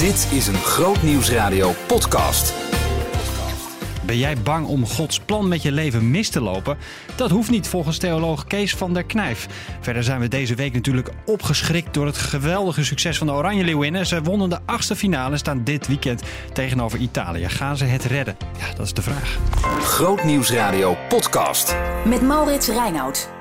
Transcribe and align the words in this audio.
Dit 0.00 0.28
is 0.32 0.46
een 0.46 0.54
Groot 0.54 1.02
Nieuwsradio 1.02 1.72
podcast. 1.86 2.54
Ben 4.02 4.18
jij 4.18 4.36
bang 4.36 4.66
om 4.66 4.86
Gods 4.86 5.20
plan 5.20 5.48
met 5.48 5.62
je 5.62 5.72
leven 5.72 6.10
mis 6.10 6.28
te 6.28 6.40
lopen? 6.40 6.78
Dat 7.16 7.30
hoeft 7.30 7.50
niet 7.50 7.68
volgens 7.68 7.98
theoloog 7.98 8.44
Kees 8.44 8.74
van 8.74 8.94
der 8.94 9.04
Knijf. 9.04 9.46
Verder 9.80 10.04
zijn 10.04 10.20
we 10.20 10.28
deze 10.28 10.54
week 10.54 10.72
natuurlijk 10.72 11.10
opgeschrikt 11.24 11.94
door 11.94 12.06
het 12.06 12.18
geweldige 12.18 12.84
succes 12.84 13.18
van 13.18 13.26
de 13.26 13.32
Oranje 13.32 13.64
Leeuwinnen. 13.64 14.06
Ze 14.06 14.22
wonnen 14.22 14.48
de 14.48 14.58
achtste 14.66 14.96
finale 14.96 15.32
en 15.32 15.38
staan 15.38 15.64
dit 15.64 15.86
weekend 15.86 16.22
tegenover 16.52 16.98
Italië. 16.98 17.48
Gaan 17.48 17.76
ze 17.76 17.84
het 17.84 18.04
redden? 18.04 18.36
Ja, 18.58 18.74
dat 18.76 18.86
is 18.86 18.94
de 18.94 19.02
vraag. 19.02 19.38
Groot 19.80 20.24
Nieuwsradio 20.24 20.96
podcast. 21.08 21.76
Met 22.04 22.22
Maurits 22.22 22.68
Reinoud. 22.68 23.39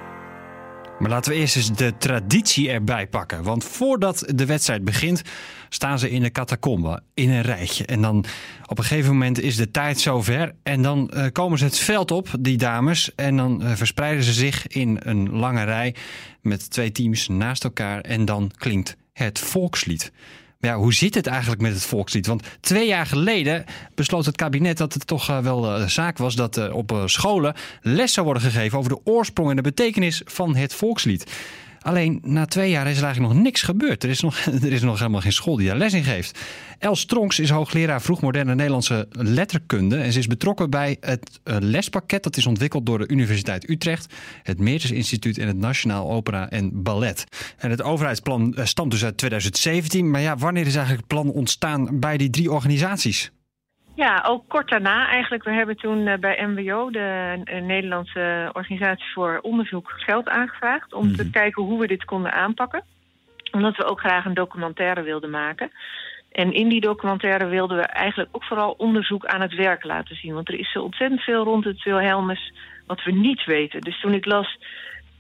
Maar 1.00 1.10
laten 1.10 1.32
we 1.32 1.38
eerst 1.38 1.56
eens 1.56 1.72
de 1.72 1.98
traditie 1.98 2.70
erbij 2.70 3.08
pakken. 3.08 3.44
Want 3.44 3.64
voordat 3.64 4.24
de 4.36 4.46
wedstrijd 4.46 4.84
begint, 4.84 5.22
staan 5.70 6.00
ze 6.00 6.10
in 6.10 6.22
de 6.22 6.32
catacombe 6.32 7.02
in 7.14 7.30
een 7.30 7.42
rijtje. 7.42 7.86
En 7.86 8.02
dan 8.02 8.26
op 8.66 8.78
een 8.78 8.84
gegeven 8.84 9.12
moment 9.12 9.42
is 9.42 9.56
de 9.56 9.72
tijd 9.72 10.00
zover. 10.00 10.56
En 10.64 10.82
dan 10.82 11.12
uh, 11.14 11.26
komen 11.32 11.58
ze 11.58 11.66
het 11.66 11.78
veld 11.78 12.12
op, 12.12 12.30
die 12.40 12.58
dames. 12.58 13.16
En 13.16 13.38
dan 13.38 13.64
uh, 13.64 13.72
verspreiden 13.76 14.24
ze 14.24 14.34
zich 14.34 14.68
in 14.68 14.98
een 15.00 15.30
lange 15.30 15.64
rij 15.64 15.96
met 16.42 16.70
twee 16.70 16.92
teams 16.92 17.28
naast 17.28 17.64
elkaar. 17.64 18.02
En 18.02 18.26
dan 18.26 18.52
klinkt 18.58 18.98
het 19.14 19.40
volkslied. 19.40 20.12
Ja, 20.62 20.76
hoe 20.76 20.94
zit 20.94 21.16
het 21.16 21.28
eigenlijk 21.28 21.62
met 21.62 21.74
het 21.74 21.84
volkslied? 21.84 22.28
Want 22.28 22.44
twee 22.60 22.88
jaar 22.88 23.06
geleden 23.06 23.66
besloot 23.96 24.26
het 24.26 24.36
kabinet 24.36 24.78
dat 24.78 24.94
het 24.94 25.08
toch 25.08 25.30
uh, 25.30 25.40
wel 25.40 25.80
uh, 25.80 25.88
zaak 25.88 26.18
was 26.18 26.36
dat 26.36 26.58
uh, 26.58 26.76
op 26.76 27.02
scholen 27.06 27.56
les 27.82 28.14
zou 28.14 28.26
worden 28.26 28.44
gegeven 28.44 28.78
over 28.78 28.92
de 28.92 29.00
oorsprong 29.04 29.50
en 29.50 29.56
de 29.56 29.62
betekenis 29.62 30.22
van 30.26 30.56
het 30.56 30.74
volkslied. 30.74 31.32
Alleen 31.80 32.20
na 32.24 32.46
twee 32.46 32.70
jaar 32.70 32.88
is 32.88 32.98
er 32.98 33.04
eigenlijk 33.04 33.34
nog 33.34 33.44
niks 33.44 33.62
gebeurd. 33.62 34.04
Er 34.04 34.10
is 34.10 34.22
nog, 34.22 34.38
er 34.66 34.72
is 34.72 34.82
nog 34.82 34.98
helemaal 34.98 35.22
geen 35.22 35.34
school 35.34 35.56
die 35.56 35.68
daar 35.68 35.78
les 35.78 35.94
in 35.94 36.04
geeft. 36.04 36.40
Els 36.80 37.00
Stronks 37.00 37.40
is 37.40 37.50
hoogleraar 37.50 38.02
vroegmoderne 38.02 38.56
Nederlandse 38.56 39.08
letterkunde. 39.12 39.98
En 39.98 40.12
ze 40.12 40.20
is 40.20 40.28
betrokken 40.28 40.70
bij 40.70 40.98
het 41.00 41.40
lespakket 41.44 42.24
dat 42.24 42.38
is 42.38 42.46
ontwikkeld 42.46 42.86
door 42.86 42.98
de 42.98 43.08
Universiteit 43.08 43.70
Utrecht, 43.70 44.14
het 44.44 44.60
Meertens 44.60 44.92
Instituut 44.92 45.38
en 45.38 45.48
het 45.48 45.58
Nationaal 45.58 46.12
Opera 46.12 46.50
en 46.50 46.84
Ballet. 46.84 47.24
En 47.58 47.70
het 47.70 47.82
overheidsplan 47.82 48.56
stamt 48.64 48.92
dus 48.92 49.04
uit 49.04 49.18
2017. 49.18 50.12
Maar 50.12 50.22
ja, 50.22 50.38
wanneer 50.38 50.68
is 50.68 50.76
eigenlijk 50.76 51.08
het 51.10 51.20
plan 51.20 51.34
ontstaan 51.36 52.00
bij 52.00 52.18
die 52.18 52.30
drie 52.30 52.52
organisaties? 52.52 53.32
Ja, 54.00 54.24
ook 54.28 54.44
kort 54.48 54.70
daarna 54.70 55.08
eigenlijk. 55.08 55.44
We 55.44 55.52
hebben 55.52 55.78
toen 55.78 56.20
bij 56.20 56.46
MWO, 56.48 56.90
de 56.90 57.42
Nederlandse 57.64 58.50
Organisatie 58.54 59.12
voor 59.14 59.40
Onderzoek, 59.42 59.94
geld 59.96 60.30
aangevraagd 60.30 60.94
om 60.94 61.02
mm 61.02 61.08
-hmm. 61.08 61.18
te 61.18 61.30
kijken 61.30 61.64
hoe 61.64 61.80
we 61.80 61.88
dit 61.88 62.06
konden 62.06 62.32
aanpakken. 62.32 62.84
Omdat 63.52 63.76
we 63.76 63.86
ook 63.86 64.00
graag 64.00 64.26
een 64.26 64.34
documentaire 64.34 65.02
wilden 65.02 65.30
maken. 65.30 65.72
En 66.32 66.54
in 66.54 66.70
die 66.70 66.82
documentaire 66.82 67.46
wilden 67.46 67.78
we 67.78 67.84
eigenlijk 67.84 68.30
ook 68.32 68.44
vooral 68.44 68.72
onderzoek 68.78 69.26
aan 69.26 69.42
het 69.42 69.56
werk 69.56 69.84
laten 69.84 70.16
zien. 70.16 70.34
Want 70.34 70.48
er 70.48 70.60
is 70.60 70.72
zo 70.72 70.82
ontzettend 70.82 71.22
veel 71.22 71.44
rond 71.44 71.64
het 71.64 71.84
Wilhelmus 71.84 72.54
wat 72.88 73.04
we 73.04 73.12
niet 73.12 73.46
weten. 73.46 73.82
Dus 73.82 74.00
toen 74.00 74.14
ik 74.14 74.26
las, 74.26 74.58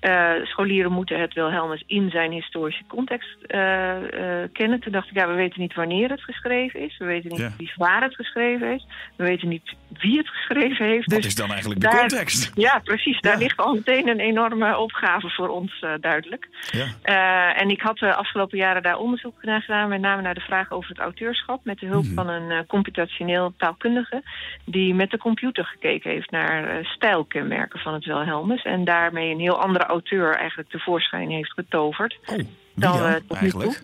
uh, 0.01 0.31
scholieren 0.43 0.91
moeten 0.91 1.19
het 1.19 1.33
Wilhelmus 1.33 1.83
in 1.87 2.09
zijn 2.09 2.31
historische 2.31 2.83
context 2.87 3.37
uh, 3.47 3.59
uh, 3.59 4.43
kennen. 4.53 4.79
Toen 4.79 4.91
dacht 4.91 5.09
ik, 5.09 5.15
ja, 5.15 5.27
we 5.27 5.33
weten 5.33 5.61
niet 5.61 5.73
wanneer 5.73 6.09
het 6.09 6.21
geschreven 6.21 6.79
is. 6.79 6.97
We 6.97 7.05
weten 7.05 7.29
niet 7.29 7.53
ja. 7.57 7.73
waar 7.75 8.01
het 8.01 8.15
geschreven 8.15 8.73
is. 8.73 8.87
We 9.15 9.23
weten 9.23 9.47
niet 9.47 9.73
wie 9.99 10.17
het 10.17 10.29
geschreven 10.29 10.85
heeft. 10.85 11.05
Wat 11.05 11.15
dus 11.15 11.25
is 11.25 11.35
dan 11.35 11.51
eigenlijk 11.51 11.81
de 11.81 11.87
context? 11.87 12.51
Ja, 12.55 12.79
precies. 12.83 13.21
Daar 13.21 13.33
ja. 13.33 13.39
ligt 13.39 13.57
al 13.57 13.73
meteen 13.73 14.07
een 14.07 14.19
enorme 14.19 14.77
opgave 14.77 15.29
voor 15.29 15.47
ons 15.47 15.85
duidelijk. 16.01 16.47
Ja. 16.71 17.55
en 17.55 17.69
ik 17.69 17.81
had 17.81 17.97
de 17.97 18.15
afgelopen 18.15 18.57
jaren 18.57 18.83
daar 18.83 18.97
onderzoek 18.97 19.43
naar 19.43 19.61
gedaan. 19.61 19.89
Met 19.89 20.01
name 20.01 20.21
naar 20.21 20.33
de 20.33 20.41
vraag 20.41 20.71
over 20.71 20.89
het 20.89 20.99
auteurschap. 20.99 21.59
Met 21.63 21.79
de 21.79 21.85
hulp 21.85 22.05
Mhm. 22.05 22.13
van 22.13 22.29
een 22.29 22.65
computationeel 22.65 23.53
taalkundige. 23.57 24.23
Die 24.65 24.93
met 24.93 25.11
de 25.11 25.17
computer 25.17 25.65
gekeken 25.65 26.11
heeft 26.11 26.31
naar 26.31 26.85
stijlkenmerken 26.85 27.79
van 27.79 27.93
het 27.93 28.05
Wilhelmus. 28.05 28.63
En 28.63 28.83
daarmee 28.83 29.31
een 29.31 29.39
heel 29.39 29.61
andere 29.61 29.88
auteur 29.89 30.35
eigenlijk 30.35 30.69
tevoorschijn 30.69 31.29
heeft 31.29 31.53
getoverd. 31.53 32.17
Oh, 32.25 32.35
dan, 32.35 32.45
dan 32.75 33.09
uh, 33.09 33.15
tot 33.27 33.41
nu 33.41 33.49
toe. 33.49 33.75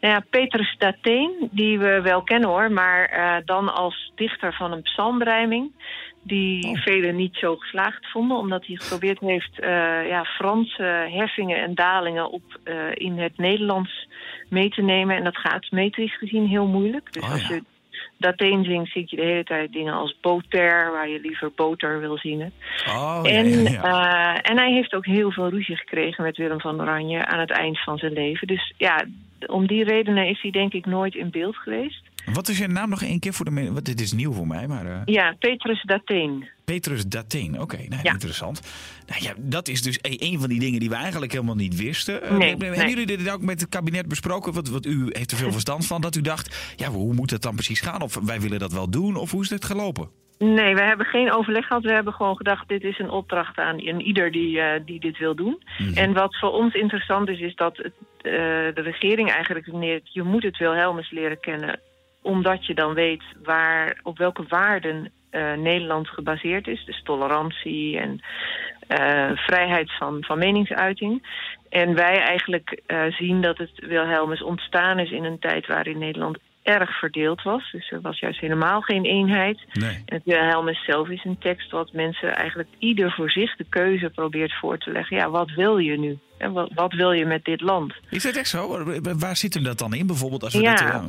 Nou 0.00 0.14
ja, 0.14 0.24
Petrus 0.30 0.74
Dateen, 0.78 1.48
die 1.50 1.78
we 1.78 2.00
wel 2.02 2.22
kennen 2.22 2.48
hoor, 2.48 2.72
maar 2.72 3.12
uh, 3.12 3.36
dan 3.44 3.74
als 3.74 4.12
dichter 4.14 4.52
van 4.54 4.72
een 4.72 4.82
psalmrijming. 4.82 5.70
Die 6.24 6.66
Oh. 6.68 6.82
velen 6.82 7.16
niet 7.16 7.34
zo 7.36 7.56
geslaagd 7.56 8.10
vonden, 8.10 8.36
omdat 8.36 8.66
hij 8.66 8.76
geprobeerd 8.76 9.20
heeft 9.20 9.60
uh, 9.60 9.66
ja, 10.08 10.24
Franse 10.24 11.08
heffingen 11.10 11.62
en 11.62 11.74
dalingen 11.74 12.30
op 12.30 12.42
uh, 12.64 12.74
in 12.94 13.18
het 13.18 13.36
Nederlands 13.38 14.08
mee 14.48 14.68
te 14.68 14.82
nemen. 14.82 15.16
En 15.16 15.24
dat 15.24 15.36
gaat 15.36 15.70
metrisch 15.70 16.18
gezien 16.18 16.46
heel 16.46 16.66
moeilijk. 16.66 17.12
Dus 17.12 17.22
Oh, 17.22 17.30
als 17.32 17.48
ja. 17.48 17.54
je 17.54 17.62
Dateen 18.22 18.64
zingt, 18.64 18.92
zie 18.92 19.04
je 19.06 19.16
de 19.16 19.22
hele 19.22 19.44
tijd 19.44 19.72
dingen 19.72 19.94
als 19.94 20.16
boter, 20.20 20.90
waar 20.92 21.08
je 21.08 21.20
liever 21.20 21.52
boter 21.56 22.00
wil 22.00 22.18
zingen. 22.18 22.52
Oh, 22.88 23.20
En, 23.22 23.62
ja, 23.62 23.70
ja. 23.70 24.34
uh, 24.34 24.50
en 24.50 24.56
hij 24.56 24.72
heeft 24.72 24.94
ook 24.94 25.06
heel 25.06 25.30
veel 25.30 25.48
ruzie 25.48 25.76
gekregen 25.76 26.24
met 26.24 26.36
Willem 26.36 26.60
van 26.60 26.80
Oranje 26.80 27.24
aan 27.24 27.40
het 27.40 27.50
eind 27.50 27.82
van 27.82 27.98
zijn 27.98 28.12
leven. 28.12 28.46
Dus 28.46 28.72
ja, 28.76 29.04
om 29.46 29.66
die 29.66 29.84
redenen 29.84 30.26
is 30.26 30.40
hij 30.42 30.50
denk 30.50 30.72
ik 30.72 30.86
nooit 30.86 31.14
in 31.14 31.30
beeld 31.30 31.56
geweest. 31.56 32.10
Wat 32.32 32.48
is 32.48 32.58
je 32.58 32.66
naam 32.66 32.88
nog 32.88 33.02
één 33.02 33.18
keer 33.20 33.32
voor 33.32 33.44
de? 33.44 33.72
Want 33.72 33.84
dit 33.84 34.00
is 34.00 34.12
nieuw 34.12 34.32
voor 34.32 34.46
mij, 34.46 34.66
maar... 34.66 34.86
eh, 34.86 35.00
Ja, 35.04 35.34
Petrus 35.38 35.82
Dateen. 35.82 36.48
Petrus 36.64 37.06
Dateen, 37.06 37.60
oké, 37.60 37.76
nou, 37.88 38.00
Ja. 38.02 38.12
interessant. 38.12 38.60
Nou 39.06 39.22
ja, 39.22 39.32
dat 39.36 39.68
is 39.68 39.82
dus 39.82 39.98
e- 40.02 40.16
een 40.32 40.40
van 40.40 40.48
die 40.48 40.60
dingen 40.60 40.80
die 40.80 40.88
we 40.88 40.94
eigenlijk 40.94 41.32
helemaal 41.32 41.54
niet 41.54 41.76
wisten. 41.76 42.22
Eh, 42.22 42.36
Nee, 42.36 42.56
hebben 42.56 42.88
jullie 42.88 43.06
dit 43.06 43.30
ook 43.32 43.42
met 43.42 43.60
het 43.60 43.68
kabinet 43.70 44.08
besproken? 44.08 44.52
Want, 44.52 44.68
want 44.68 44.86
u 44.86 45.06
heeft 45.08 45.30
er 45.30 45.36
veel 45.36 45.52
verstand 45.52 45.86
van, 45.86 46.00
dat 46.00 46.16
u 46.16 46.20
dacht... 46.20 46.74
ja, 46.76 46.88
hoe 46.88 47.14
moet 47.14 47.30
het 47.30 47.42
dan 47.42 47.54
precies 47.54 47.80
gaan? 47.80 48.02
Of 48.02 48.18
wij 48.24 48.40
willen 48.40 48.58
dat 48.58 48.72
wel 48.72 48.90
doen, 48.90 49.16
of 49.16 49.30
hoe 49.30 49.42
is 49.42 49.50
het 49.50 49.64
gelopen? 49.64 50.08
Nee, 50.38 50.74
we 50.74 50.82
hebben 50.82 51.06
geen 51.06 51.32
overleg 51.32 51.66
gehad. 51.66 51.82
We 51.82 51.92
hebben 51.92 52.12
gewoon 52.12 52.36
gedacht, 52.36 52.68
dit 52.68 52.82
is 52.82 52.98
een 52.98 53.10
opdracht 53.10 53.58
aan 53.58 53.80
een 53.86 54.00
ieder 54.00 54.32
die, 54.32 54.56
uh, 54.56 54.66
die 54.86 55.00
dit 55.00 55.18
wil 55.18 55.34
doen. 55.34 55.62
Mhm. 55.78 55.96
En 55.98 56.12
wat 56.12 56.38
voor 56.38 56.50
ons 56.52 56.74
interessant 56.74 57.28
is, 57.28 57.40
is 57.40 57.54
dat 57.54 57.76
het, 57.76 57.92
uh, 58.22 58.32
de 58.74 58.80
regering 58.82 59.30
eigenlijk 59.30 59.66
redeneert... 59.66 60.12
je 60.12 60.22
moet 60.22 60.42
het 60.42 60.58
Wilhelmus 60.58 61.10
leren 61.10 61.40
kennen, 61.40 61.80
omdat 62.22 62.66
je 62.66 62.74
dan 62.74 62.94
weet 62.94 63.22
waar, 63.42 64.00
op 64.02 64.18
welke 64.18 64.44
waarden 64.48 65.10
uh, 65.30 65.52
Nederland 65.52 66.08
gebaseerd 66.08 66.66
is. 66.66 66.84
Dus 66.84 67.02
tolerantie 67.02 67.98
en 67.98 68.20
vrijheid 69.34 69.92
van, 69.98 70.24
van 70.24 70.38
meningsuiting. 70.38 71.22
En 71.68 71.94
wij 71.94 72.20
eigenlijk 72.20 72.82
zien 73.18 73.40
dat 73.40 73.58
het 73.58 73.70
Wilhelmus 73.74 74.42
ontstaan 74.42 74.98
is 74.98 75.10
in 75.10 75.24
een 75.24 75.38
tijd 75.38 75.66
waarin 75.66 75.98
Nederland 75.98 76.38
erg 76.62 76.98
verdeeld 76.98 77.42
was. 77.42 77.70
Dus 77.72 77.90
er 77.90 78.00
was 78.00 78.18
juist 78.18 78.40
helemaal 78.40 78.80
geen 78.80 79.04
eenheid. 79.04 79.60
Nee. 79.72 79.90
En 79.90 80.14
het 80.14 80.24
Wilhelmus 80.24 80.84
zelf 80.84 81.08
is 81.08 81.24
een 81.24 81.38
tekst 81.38 81.70
wat 81.70 81.92
mensen 81.92 82.34
eigenlijk 82.36 82.68
ieder 82.78 83.12
voor 83.12 83.30
zich 83.30 83.56
de 83.56 83.66
keuze 83.68 84.10
probeert 84.10 84.52
voor 84.60 84.78
te 84.78 84.92
leggen. 84.92 85.16
Ja, 85.16 85.30
wat 85.30 85.50
wil 85.50 85.78
je 85.78 85.98
nu? 85.98 86.18
En 86.38 86.52
wat, 86.52 86.70
wat 86.74 86.92
wil 86.92 87.12
je 87.12 87.26
met 87.26 87.44
dit 87.44 87.60
land? 87.60 87.94
Is 88.10 88.22
dat 88.22 88.36
echt 88.36 88.48
zo? 88.48 88.84
Waar 89.18 89.36
zit 89.36 89.54
hem 89.54 89.62
dat 89.62 89.78
dan 89.78 89.94
in 89.94 90.06
bijvoorbeeld? 90.06 90.42
Als 90.42 90.54
we 90.54 90.60
Ja. 90.60 90.94
uh, 90.94 91.06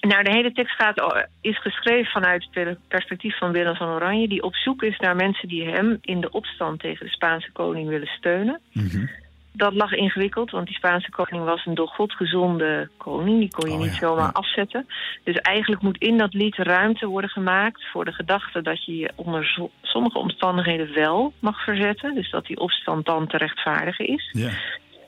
Nou, 0.00 0.22
de 0.22 0.30
hele 0.30 0.52
tekst 0.52 0.74
gaat, 0.76 1.26
is 1.40 1.60
geschreven 1.60 2.10
vanuit 2.12 2.48
het 2.50 2.78
perspectief 2.88 3.38
van 3.38 3.52
Willem 3.52 3.76
van 3.76 3.88
Oranje... 3.88 4.28
die 4.28 4.42
op 4.42 4.54
zoek 4.54 4.82
is 4.82 4.98
naar 4.98 5.16
mensen 5.16 5.48
die 5.48 5.64
hem 5.64 5.98
in 6.00 6.20
de 6.20 6.30
opstand 6.30 6.80
tegen 6.80 7.06
de 7.06 7.12
Spaanse 7.12 7.52
koning 7.52 7.88
willen 7.88 8.08
steunen. 8.08 8.60
mhm. 8.72 9.06
Dat 9.52 9.74
lag 9.74 9.92
ingewikkeld, 9.92 10.50
want 10.50 10.66
die 10.66 10.76
Spaanse 10.76 11.10
koning 11.10 11.44
was 11.44 11.66
een 11.66 11.74
door 11.74 11.88
God 11.88 12.12
gezonde 12.12 12.88
koning. 12.96 13.38
Die 13.38 13.50
kon 13.50 13.70
je 13.70 13.76
Oh 13.76 13.82
niet 13.82 13.92
ja, 13.92 13.98
zomaar 13.98 14.26
ja. 14.26 14.30
afzetten. 14.32 14.86
Dus 15.24 15.36
eigenlijk 15.36 15.82
moet 15.82 15.98
in 15.98 16.18
dat 16.18 16.34
lied 16.34 16.56
ruimte 16.56 17.06
worden 17.06 17.30
gemaakt 17.30 17.84
voor 17.92 18.04
de 18.04 18.12
gedachte 18.12 18.62
dat 18.62 18.84
je 18.84 18.96
je 18.96 19.10
onder 19.14 19.68
sommige 19.82 20.18
omstandigheden 20.18 20.94
wel 20.94 21.32
mag 21.38 21.64
verzetten. 21.64 22.14
Dus 22.14 22.30
dat 22.30 22.46
die 22.46 22.58
opstand 22.58 23.06
dan 23.06 23.26
te 23.26 23.36
rechtvaardigen 23.36 24.06
is. 24.06 24.30
Ja. 24.32 24.50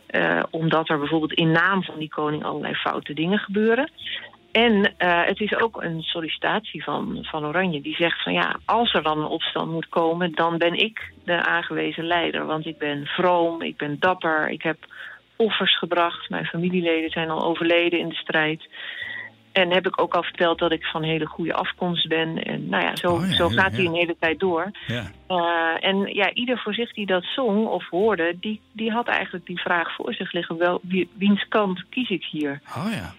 Eh, 0.07 0.43
omdat 0.51 0.89
er 0.89 0.99
bijvoorbeeld 0.99 1.33
in 1.33 1.51
naam 1.51 1.83
van 1.83 1.99
die 1.99 2.09
koning 2.09 2.45
allerlei 2.45 2.75
foute 2.75 3.15
dingen 3.15 3.39
gebeuren. 3.39 3.91
En 4.53 4.95
eh, 4.97 5.25
het 5.25 5.41
is 5.41 5.55
ook 5.55 5.83
een 5.83 6.03
sollicitatie 6.03 6.85
van, 6.85 7.19
van 7.23 7.45
Oranje. 7.45 7.81
Die 7.81 7.95
zegt 7.95 8.23
van 8.23 8.33
ja, 8.33 8.57
als 8.65 8.95
er 8.95 9.03
dan 9.03 9.19
een 9.19 9.27
opstand 9.27 9.71
moet 9.71 9.89
komen... 9.89 10.35
dan 10.35 10.59
ben 10.59 10.75
ik 10.75 11.13
de 11.25 11.45
aangewezen 11.45 12.05
leider. 12.05 12.47
Want 12.47 12.67
ik 12.67 12.79
ben 12.79 13.07
vroom, 13.07 13.63
ik 13.63 13.77
ben 13.77 13.97
dapper, 13.99 14.49
ik 14.49 14.63
heb 14.63 14.77
offers 15.37 15.79
gebracht. 15.79 16.31
Mijn 16.31 16.45
familieleden 16.45 17.11
zijn 17.11 17.31
al 17.31 17.45
overleden 17.45 17.99
in 17.99 18.09
de 18.09 18.15
strijd. 18.15 18.69
En 19.53 19.73
heb 19.73 19.87
ik 19.87 20.01
ook 20.01 20.15
al 20.15 20.23
verteld 20.23 20.59
dat 20.59 20.73
ik 20.73 20.85
van 20.85 21.03
hele 21.03 21.27
goede 21.27 21.55
afkomst 21.55 22.09
ben. 22.09 22.43
En 22.43 22.69
nou 22.69 22.85
ja, 22.85 22.97
zo, 22.97 23.13
Oh 23.13 23.27
ja, 23.27 23.35
zo 23.35 23.49
gaat 23.49 23.71
ja. 23.71 23.77
hij 23.77 23.85
een 23.85 23.95
hele 23.95 24.17
tijd 24.19 24.41
door. 24.41 24.71
Ja. 24.87 25.11
Uh, 25.29 25.89
en 25.89 26.15
ja, 26.15 26.33
ieder 26.33 26.59
voor 26.59 26.75
zich 26.75 26.93
die 26.93 27.07
dat 27.07 27.25
zong 27.25 27.67
of 27.67 27.89
hoorde, 27.89 28.37
die, 28.41 28.61
die 28.73 28.91
had 28.91 29.07
eigenlijk 29.07 29.47
die 29.47 29.61
vraag 29.61 29.95
voor 29.95 30.15
zich 30.15 30.33
liggen. 30.33 30.57
Wel, 30.59 30.81
wie, 30.83 31.09
wiens 31.13 31.49
kant 31.49 31.85
kies 31.89 32.11
ik 32.11 32.25
hier? 32.25 32.61
Oh 32.77 32.93
ja. 32.93 33.15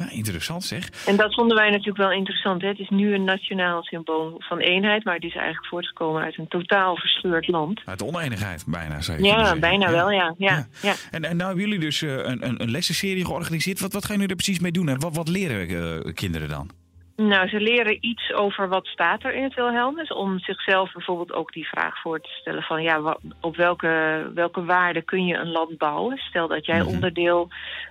Ja, 0.00 0.10
interessant 0.10 0.64
zeg. 0.64 1.06
En 1.06 1.16
dat 1.16 1.34
vonden 1.34 1.56
wij 1.56 1.70
natuurlijk 1.70 1.96
wel 1.98 2.12
interessant. 2.12 2.62
Hè? 2.62 2.68
Het 2.68 2.78
is 2.78 2.88
nu 2.88 3.14
een 3.14 3.24
nationaal 3.24 3.82
symbool 3.82 4.34
van 4.38 4.58
eenheid, 4.58 5.04
maar 5.04 5.14
het 5.14 5.24
is 5.24 5.34
eigenlijk 5.34 5.66
voortgekomen 5.66 6.22
uit 6.22 6.38
een 6.38 6.48
totaal 6.48 6.96
verscheurd 6.96 7.48
land. 7.48 7.80
Uit 7.84 8.02
oneenigheid 8.02 8.64
bijna, 8.66 9.00
zou 9.00 9.18
je 9.18 9.24
Ja, 9.24 9.56
bijna 9.56 9.90
wel, 9.90 10.10
ja. 10.10 10.34
ja, 10.38 10.54
Ja. 10.56 10.66
ja. 10.82 10.94
En, 11.10 11.24
en 11.24 11.36
nou 11.36 11.48
hebben 11.48 11.68
jullie 11.68 11.80
dus 11.84 12.02
eh, 12.02 12.16
een, 12.16 12.46
een, 12.46 12.62
een 12.62 12.70
lessenserie 12.70 13.24
georganiseerd. 13.24 13.80
Wat, 13.80 13.92
wat 13.92 14.04
gaan 14.04 14.14
jullie 14.14 14.30
er 14.30 14.36
precies 14.36 14.60
mee 14.60 14.72
doen 14.72 14.88
en 14.88 15.00
wat, 15.00 15.16
wat 15.16 15.28
leren 15.28 15.68
eh, 16.04 16.14
kinderen 16.14 16.48
dan? 16.48 16.70
Nou, 17.16 17.48
ze 17.48 17.60
leren 17.60 17.96
iets 18.00 18.32
over 18.32 18.68
wat 18.68 18.86
staat 18.86 19.24
er 19.24 19.34
in 19.34 19.42
het 19.42 19.54
Wilhelmus. 19.54 20.12
Om 20.12 20.38
zichzelf 20.38 20.92
bijvoorbeeld 20.92 21.32
ook 21.32 21.52
die 21.52 21.68
vraag 21.68 22.00
voor 22.00 22.20
te 22.20 22.28
stellen 22.40 22.62
van... 22.62 22.82
ja, 22.82 23.00
wa- 23.00 23.18
op 23.40 23.56
welke, 23.56 24.30
welke 24.34 24.64
waarden 24.64 25.04
kun 25.04 25.26
je 25.26 25.34
een 25.36 25.50
land 25.50 25.78
bouwen? 25.78 26.16
Stel 26.18 26.48
dat 26.48 26.66
jij 26.66 26.78
Mhm. 26.78 26.88
onderdeel 26.88 27.48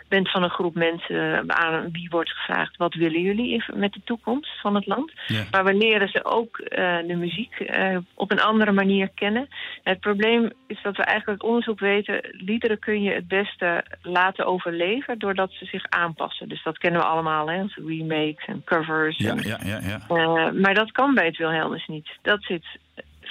bent 0.09 0.31
van 0.31 0.43
een 0.43 0.49
groep 0.49 0.75
mensen... 0.75 1.51
aan 1.55 1.91
wie 1.91 2.09
wordt 2.09 2.29
gevraagd... 2.31 2.77
wat 2.77 2.93
willen 2.93 3.21
jullie 3.21 3.63
met 3.73 3.93
de 3.93 4.01
toekomst 4.03 4.61
van 4.61 4.75
het 4.75 4.85
land? 4.85 5.11
Ja. 5.27 5.43
Maar 5.51 5.63
we 5.63 5.73
leren 5.73 6.09
ze 6.09 6.25
ook 6.25 6.57
eh, 6.57 6.97
de 7.07 7.15
muziek 7.15 7.59
eh, 7.59 7.97
op 8.13 8.31
een 8.31 8.41
andere 8.41 8.71
manier 8.71 9.09
kennen. 9.15 9.47
Het 9.83 9.99
probleem 9.99 10.51
is 10.67 10.81
dat 10.81 10.97
we 10.97 11.03
eigenlijk 11.03 11.41
uit 11.41 11.49
onderzoek 11.49 11.79
weten... 11.79 12.19
liederen 12.31 12.79
kun 12.79 13.01
je 13.01 13.11
het 13.11 13.27
beste 13.27 13.83
laten 14.01 14.45
overleven... 14.45 15.19
doordat 15.19 15.51
ze 15.51 15.65
zich 15.65 15.85
aanpassen. 15.89 16.49
Dus 16.49 16.63
dat 16.63 16.77
kennen 16.77 17.01
we 17.01 17.07
allemaal, 17.07 17.49
hè? 17.49 17.65
remakes 17.87 18.45
en 18.45 18.63
covers. 18.65 19.17
Ja, 19.17 19.29
en, 19.29 19.47
ja, 19.47 19.59
ja, 19.63 19.79
ja. 19.83 19.99
eh, 20.07 20.51
maar 20.51 20.73
dat 20.73 20.91
kan 20.91 21.13
bij 21.13 21.25
het 21.25 21.37
Wilhelmus 21.37 21.87
niet. 21.87 22.09
Dat 22.21 22.43
zit 22.43 22.65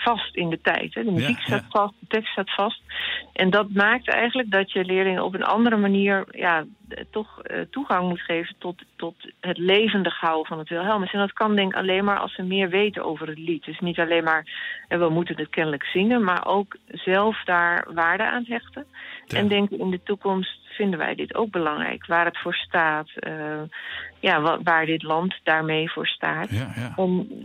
vast 0.03 0.35
in 0.37 0.51
de 0.51 0.61
tijd. 0.61 0.95
Hè? 0.95 1.05
De 1.05 1.11
muziek 1.11 1.39
Ja, 1.39 1.45
staat 1.45 1.63
ja. 1.63 1.81
vast, 1.81 1.95
de 2.01 2.07
tekst 2.07 2.33
staat 2.33 2.55
vast. 2.55 2.83
En 3.33 3.51
dat 3.51 3.71
maakt 3.71 4.09
eigenlijk 4.09 4.51
dat 4.51 4.73
je 4.73 4.85
leerlingen 4.85 5.25
op 5.25 5.35
een 5.35 5.45
andere 5.45 5.77
manier 5.77 6.25
ja, 6.31 6.65
eh, 6.89 7.05
toch 7.11 7.43
eh, 7.43 7.61
toegang 7.71 8.09
moet 8.09 8.21
geven 8.21 8.55
tot, 8.59 8.83
tot 8.97 9.15
het 9.41 9.59
levendig 9.59 10.21
houden 10.21 10.47
van 10.47 10.59
het 10.59 10.69
Wilhelmus. 10.69 11.13
En 11.13 11.19
dat 11.19 11.33
kan 11.33 11.57
denk 11.57 11.73
ik 11.73 11.79
alleen 11.79 12.05
maar 12.05 12.19
als 12.19 12.35
ze 12.35 12.43
meer 12.43 12.69
weten 12.69 13.05
over 13.05 13.29
het 13.29 13.39
lied. 13.39 13.65
Dus 13.65 13.79
niet 13.79 13.99
alleen 13.99 14.25
maar, 14.25 14.47
eh, 14.89 14.99
we 14.99 15.09
moeten 15.09 15.37
het 15.37 15.49
kennelijk 15.49 15.85
zingen, 15.85 16.25
maar 16.25 16.47
ook 16.47 16.77
zelf 16.87 17.45
daar 17.45 17.87
waarde 17.95 18.25
aan 18.25 18.45
hechten. 18.49 18.87
Ja. 19.25 19.39
En 19.39 19.49
denken 19.49 19.79
in 19.79 19.91
de 19.91 20.03
toekomst 20.03 20.59
vinden 20.79 20.99
wij 20.99 21.15
dit 21.15 21.35
ook 21.35 21.51
belangrijk. 21.51 22.07
Waar 22.07 22.25
het 22.25 22.39
voor 22.39 22.55
staat, 22.55 23.09
eh, 23.15 23.33
ja, 24.21 24.41
wa- 24.41 24.63
waar 24.63 24.87
dit 24.87 25.03
land 25.03 25.35
daarmee 25.43 25.91
voor 25.91 26.07
staat. 26.07 26.51
ja, 26.51 26.73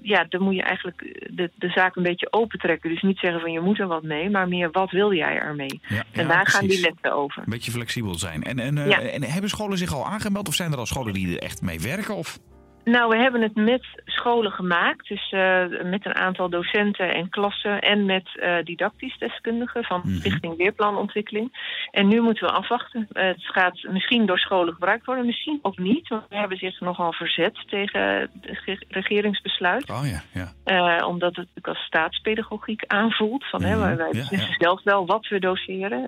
ja. 0.04 0.24
Dan 0.30 0.42
moet 0.42 0.56
je 0.56 0.62
eigenlijk 0.64 1.28
de, 1.32 1.52
de 1.56 1.70
zaak 1.70 1.96
een 1.96 2.04
beetje 2.04 2.32
opentrekken. 2.32 2.90
Dus 2.90 3.02
niet 3.02 3.18
zeggen 3.20 3.42
van 3.42 3.52
je 3.52 3.60
moet 3.60 3.80
er 3.80 3.88
wat 3.88 4.04
mee, 4.04 4.30
maar 4.30 4.48
meer 4.48 4.72
wat 4.72 4.92
wil 4.92 5.14
jij 5.14 5.38
ermee? 5.40 5.80
ja, 5.88 6.04
En 6.12 6.28
daar 6.28 6.48
gaan 6.48 6.68
die 6.68 6.80
lessen 6.82 7.14
over. 7.14 7.38
Een 7.46 7.50
beetje 7.50 7.72
flexibel 7.72 8.14
zijn. 8.16 8.44
En, 8.44 8.60
en, 8.60 8.78
eh, 8.78 9.14
en 9.16 9.24
hebben 9.24 9.50
scholen 9.50 9.78
zich 9.78 9.94
al 9.94 10.06
aangemeld 10.06 10.48
of 10.48 10.54
zijn 10.54 10.72
er 10.72 10.78
al 10.78 10.86
scholen 10.86 11.14
die 11.14 11.36
er 11.38 11.44
echt 11.44 11.62
mee 11.62 11.80
werken? 11.80 12.16
Of? 12.16 12.40
Nou, 12.84 13.10
we 13.10 13.18
hebben 13.18 13.42
het 13.42 13.56
met 13.56 13.86
scholen 14.06 14.52
gemaakt. 14.52 15.08
Dus 15.08 15.32
eh, 15.32 15.64
met 15.84 16.06
een 16.06 16.16
aantal 16.16 16.50
docenten 16.50 17.14
en 17.14 17.30
klassen. 17.30 17.80
En 17.82 18.06
met 18.06 18.40
eh, 18.40 18.56
didactisch 18.64 19.18
deskundigen 19.18 19.84
van 19.84 20.02
Mhm. 20.04 20.16
Stichting 20.16 20.58
Leerplanontwikkeling. 20.58 21.52
En 21.92 22.08
nu 22.08 22.22
moeten 22.22 22.48
we 22.48 22.52
afwachten. 22.54 23.08
Eh, 23.12 23.26
het 23.26 23.46
gaat 23.46 23.84
misschien 23.92 24.26
door 24.26 24.38
scholen 24.40 24.74
gebruikt 24.74 25.06
worden, 25.06 25.26
misschien 25.26 25.60
ook 25.62 25.78
niet. 25.78 26.08
Want 26.08 26.24
we 26.30 26.36
hebben 26.36 26.58
zich 26.58 26.80
nogal 26.80 27.14
verzet 27.14 27.64
tegen 27.68 28.02
het 28.02 28.30
ge- 28.42 28.86
regeringsbesluit. 28.90 29.90
Oh 29.90 30.04
ja, 30.06 30.22
ja. 30.66 31.06
Omdat 31.08 31.36
het 31.36 31.48
als 31.68 31.78
staatspedagogiek 31.80 32.84
aanvoelt. 32.88 33.50
Van, 33.50 33.64
hè, 33.64 33.76
Mhm, 33.76 33.80
wij 33.86 33.96
wij 33.98 34.08
ja, 34.12 34.20
beslissen 34.20 34.50
ja. 34.58 34.66
zelf 34.66 34.84
wel 34.84 35.06
wat 35.06 35.28
we 35.28 35.40
doseren. 35.40 36.08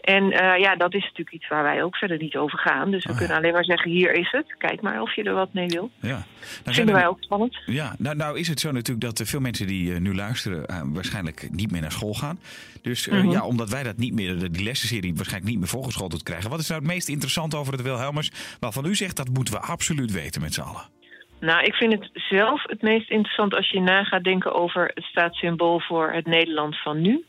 En 0.00 0.30
eh, 0.32 0.58
ja, 0.60 0.76
dat 0.76 0.94
is 0.94 1.02
natuurlijk 1.02 1.32
iets 1.32 1.48
waar 1.48 1.62
wij 1.62 1.82
ook 1.82 1.96
verder 1.96 2.18
niet 2.18 2.36
over 2.36 2.58
gaan. 2.58 2.90
Dus 2.90 3.04
we 3.04 3.08
Oh, 3.10 3.14
ja. 3.14 3.20
kunnen 3.20 3.36
alleen 3.42 3.52
maar 3.52 3.64
zeggen, 3.64 3.90
hier 3.90 4.12
is 4.12 4.30
het. 4.30 4.54
Kijk 4.58 4.80
maar 4.80 5.00
of 5.02 5.14
je 5.14 5.22
er 5.22 5.34
wat 5.34 5.52
mee 5.52 5.66
wil. 5.66 5.90
ja. 6.00 6.24
Nou, 6.64 6.76
Vinden 6.76 6.94
wij 6.94 7.06
ook 7.06 7.16
spannend. 7.22 7.58
Ja, 7.66 7.94
nou, 7.98 8.16
nou 8.16 8.38
is 8.38 8.48
het 8.48 8.60
zo 8.60 8.72
natuurlijk 8.72 9.16
dat 9.16 9.28
veel 9.28 9.40
mensen 9.40 9.66
die 9.66 9.92
eh, 9.94 10.00
nu 10.00 10.14
luisteren 10.14 10.66
eh, 10.66 10.80
waarschijnlijk 10.84 11.48
niet 11.50 11.70
meer 11.70 11.80
naar 11.80 11.92
school 11.92 12.14
gaan. 12.14 12.38
Dus 12.82 13.08
Mhm. 13.08 13.30
ja, 13.30 13.44
omdat 13.44 13.68
wij 13.70 13.82
dat 13.82 13.96
niet 13.96 14.14
meer, 14.14 14.52
die 14.52 14.64
lessenserie 14.64 15.14
waarschijnlijk 15.14 15.50
niet 15.50 15.60
meer 15.60 15.68
volgeschoteld 15.68 16.22
krijgen. 16.22 16.50
Wat 16.50 16.60
is 16.60 16.68
nou 16.68 16.80
het 16.80 16.90
meest 16.90 17.08
interessant 17.08 17.54
over 17.54 17.72
het 17.72 17.82
Wilhelmus? 17.82 18.30
Waarvan 18.60 18.84
u 18.86 18.94
zegt 18.94 19.16
dat 19.16 19.28
moeten 19.28 19.54
we 19.54 19.60
absoluut 19.60 20.12
weten 20.12 20.40
met 20.40 20.54
z'n 20.54 20.60
allen. 20.60 20.82
Nou, 21.40 21.64
ik 21.64 21.74
vind 21.74 21.92
het 21.92 22.10
zelf 22.14 22.62
het 22.62 22.82
meest 22.82 23.10
interessant 23.10 23.54
als 23.54 23.70
je 23.70 23.80
na 23.80 24.04
gaat 24.04 24.24
denken 24.24 24.54
over 24.54 24.90
het 24.94 25.04
staatssymbool 25.04 25.80
voor 25.80 26.12
het 26.12 26.26
Nederland 26.26 26.76
van 26.82 27.00
nu. 27.00 27.24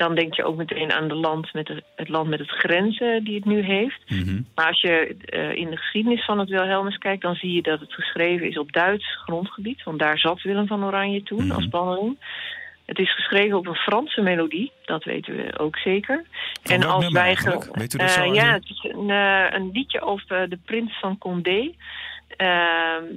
Dan 0.00 0.14
denk 0.14 0.34
je 0.34 0.44
ook 0.44 0.56
meteen 0.56 0.92
aan 0.92 1.08
de 1.08 1.14
land 1.14 1.52
met 1.52 1.68
het, 1.68 1.82
het 1.96 2.08
land 2.08 2.28
met 2.28 2.38
het 2.38 2.50
grenzen 2.50 3.24
die 3.24 3.34
het 3.34 3.44
nu 3.44 3.60
heeft. 3.62 4.00
Mhm. 4.10 4.40
Maar 4.54 4.66
als 4.66 4.80
je 4.80 5.16
eh, 5.24 5.54
in 5.54 5.70
de 5.70 5.76
geschiedenis 5.76 6.24
van 6.24 6.38
het 6.38 6.48
Wilhelmus 6.48 6.98
kijkt, 6.98 7.22
dan 7.22 7.34
zie 7.34 7.52
je 7.52 7.62
dat 7.62 7.80
het 7.80 7.92
geschreven 7.94 8.46
is 8.48 8.58
op 8.58 8.72
Duits 8.72 9.18
grondgebied. 9.24 9.82
Want 9.82 9.98
daar 9.98 10.18
zat 10.18 10.42
Willem 10.42 10.66
van 10.66 10.84
Oranje 10.84 11.22
toen 11.22 11.46
Mhm. 11.46 11.54
als 11.54 11.68
banneling. 11.68 12.18
Het 12.84 12.98
is 12.98 13.14
geschreven 13.14 13.56
op 13.58 13.66
een 13.66 13.74
Franse 13.74 14.20
melodie, 14.20 14.72
dat 14.84 15.04
weten 15.04 15.36
we 15.36 15.58
ook 15.58 15.76
zeker. 15.76 16.24
Van 16.62 16.80
Weet 17.72 17.94
u 17.94 17.98
dat 17.98 18.16
Eh, 18.16 18.34
ja, 18.34 18.52
het 18.52 18.64
is 18.70 18.84
een, 18.92 19.10
eh, 19.10 19.46
een 19.50 19.70
liedje 19.72 20.00
over 20.00 20.48
de 20.48 20.58
prins 20.64 20.98
van 21.00 21.18
Condé. 21.18 21.74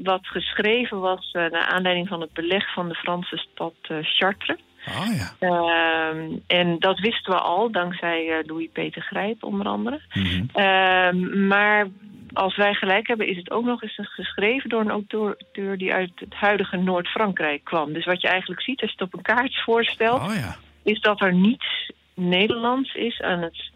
wat 0.04 0.28
geschreven 0.28 1.00
was 1.00 1.32
naar 1.32 1.66
aanleiding 1.66 2.08
van 2.08 2.22
het 2.22 2.34
beleg 2.34 2.74
van 2.74 2.88
de 2.90 2.96
Franse 2.96 3.38
stad 3.38 3.74
Chartres. 4.02 4.58
Oh 4.88 5.08
ja. 5.16 5.34
Ehm, 5.40 6.32
en 6.48 6.80
dat 6.80 7.00
wisten 7.00 7.32
we 7.34 7.40
al, 7.40 7.72
dankzij 7.72 8.30
eh, 8.30 8.48
Louis-Peter 8.48 9.02
Grijp 9.02 9.44
onder 9.44 9.68
andere. 9.68 10.02
Mhm. 10.14 10.44
Ehm, 10.54 11.48
maar 11.48 11.88
als 12.34 12.56
wij 12.56 12.74
gelijk 12.74 13.08
hebben, 13.08 13.28
is 13.28 13.38
het 13.38 13.52
ook 13.52 13.66
nog 13.66 13.84
eens 13.84 14.00
geschreven 14.02 14.70
door 14.70 14.82
een 14.82 14.90
auteur 14.90 15.38
die 15.78 15.94
uit 15.94 16.12
het 16.16 16.34
huidige 16.34 16.78
Noord-Frankrijk 16.78 17.64
kwam. 17.64 17.94
Dus 17.94 18.06
wat 18.06 18.22
je 18.22 18.28
eigenlijk 18.28 18.62
ziet 18.62 18.82
als 18.82 18.90
je 18.92 18.96
het 18.98 19.14
op 19.14 19.18
een 19.20 19.36
kaart 19.36 19.62
voorstelt, 19.64 20.22
Oh 20.22 20.36
ja. 20.36 20.56
is 20.84 21.02
dat 21.02 21.22
er 21.22 21.34
niets 21.34 21.92
Nederlands 22.16 22.94
is 22.94 23.22
aan 23.22 23.42
het 23.42 23.72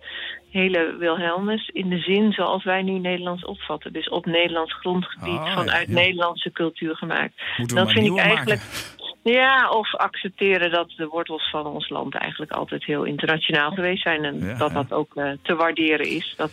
hele 0.51 0.95
Wilhelmus 0.99 1.69
in 1.73 1.89
de 1.89 1.99
zin 1.99 2.31
zoals 2.31 2.63
wij 2.63 2.81
nu 2.81 2.91
Nederlands 2.99 3.45
opvatten. 3.45 3.93
Dus 3.93 4.09
op 4.09 4.25
Nederlands 4.25 4.73
grondgebied 4.73 5.33
Oh, 5.39 5.53
vanuit 5.53 5.87
ja. 5.87 5.93
Nieuwse 6.01 6.51
cultuur 6.51 6.95
gemaakt. 6.95 7.33
Dat 7.65 7.91
vind 7.91 8.05
ik 8.05 8.17
eigenlijk- 8.17 8.61
maken. 8.61 9.06
Ja, 9.33 9.69
of 9.69 9.95
accepteren 9.95 10.71
dat 10.71 10.93
de 10.97 11.07
wortels 11.07 11.49
van 11.49 11.65
ons 11.65 11.89
land 11.89 12.15
eigenlijk 12.15 12.51
altijd 12.51 12.83
heel 12.83 13.03
internationaal 13.03 13.71
geweest 13.71 14.01
zijn. 14.01 14.23
En 14.23 14.39
Ja, 14.39 14.57
dat 14.57 14.73
dat 14.73 14.93
ook 14.93 15.15
eh, 15.15 15.31
te 15.41 15.55
waarderen 15.55 16.05
is. 16.05 16.33
Dat, 16.37 16.51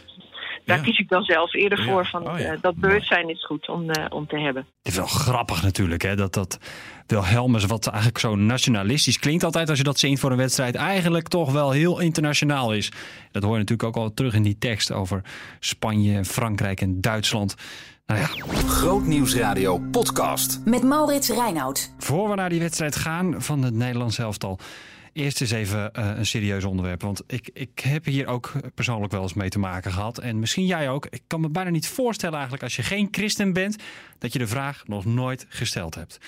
daar 0.65 0.77
Ja. 0.77 0.83
kies 0.83 0.99
ik 0.99 1.09
dan 1.09 1.23
zelf 1.23 1.55
eerder 1.55 1.79
Ja. 1.79 1.85
voor. 1.85 2.07
Van, 2.07 2.29
Oh 2.31 2.39
ja, 2.39 2.53
eh, 2.53 2.59
dat 2.61 2.75
bewustzijn 2.77 3.29
is 3.31 3.45
goed 3.47 3.69
om, 3.69 3.91
eh, 3.91 4.05
om 4.09 4.27
te 4.27 4.39
hebben. 4.39 4.67
Het 4.83 4.93
is 4.93 4.97
wel 4.99 5.07
grappig 5.07 5.63
natuurlijk, 5.63 6.03
hè, 6.03 6.17
dat 6.17 6.35
dat 6.35 6.59
Wilhelmus, 7.07 7.65
wat 7.65 7.87
eigenlijk 7.87 8.19
zo 8.19 8.35
nationalistisch 8.37 9.19
klinkt 9.19 9.45
altijd 9.45 9.69
als 9.69 9.79
je 9.79 9.85
dat 9.85 9.99
zingt 9.99 10.21
voor 10.21 10.31
een 10.31 10.37
wedstrijd, 10.37 10.75
eigenlijk 10.75 11.29
toch 11.29 11.53
wel 11.53 11.71
heel 11.71 12.01
internationaal 12.01 12.75
is. 12.75 12.93
Dat 13.33 13.43
hoor 13.43 13.53
je 13.53 13.59
natuurlijk 13.59 13.89
ook 13.89 14.03
al 14.05 14.15
terug 14.15 14.35
in 14.35 14.43
die 14.43 14.59
tekst 14.59 14.93
over 14.93 15.21
Spanje, 15.61 16.17
en 16.17 16.25
Frankrijk 16.25 16.81
en 16.81 17.01
Duitsland. 17.01 17.55
Nou 18.07 18.21
ja, 18.21 18.27
Grootnieuwsradio 18.67 19.79
podcast. 19.91 20.61
Met 20.65 20.83
Maurits 20.83 21.29
Reinoud. 21.29 21.95
voor 21.99 22.29
we 22.29 22.35
naar 22.35 22.49
die 22.49 22.61
wedstrijd 22.61 22.97
gaan 22.97 23.43
van 23.43 23.63
het 23.63 23.75
Nederlands 23.75 24.19
elftal, 24.19 24.59
eerst 25.15 25.41
eens 25.41 25.51
even 25.51 25.93
eh, 25.93 26.11
een 26.17 26.27
serieus 26.27 26.65
onderwerp. 26.65 27.03
Want 27.03 27.23
ik, 27.27 27.51
ik 27.53 27.79
heb 27.79 28.05
hier 28.05 28.27
ook 28.27 28.53
persoonlijk 28.75 29.13
wel 29.13 29.23
eens 29.23 29.35
mee 29.35 29.49
te 29.49 29.59
maken 29.59 29.93
gehad. 29.93 30.19
En 30.19 30.39
misschien 30.39 30.67
jij 30.67 30.91
ook. 30.91 31.07
Ik 31.11 31.23
kan 31.27 31.41
me 31.41 31.49
bijna 31.49 31.71
niet 31.71 31.89
voorstellen 31.89 32.35
eigenlijk 32.35 32.63
als 32.63 32.77
je 32.77 32.83
geen 32.83 33.09
christen 33.11 33.53
bent, 33.53 33.77
dat 34.19 34.33
je 34.33 34.39
de 34.39 34.47
vraag 34.47 34.87
nog 34.87 35.05
nooit 35.05 35.47
gesteld 35.49 35.95
hebt. 35.95 36.19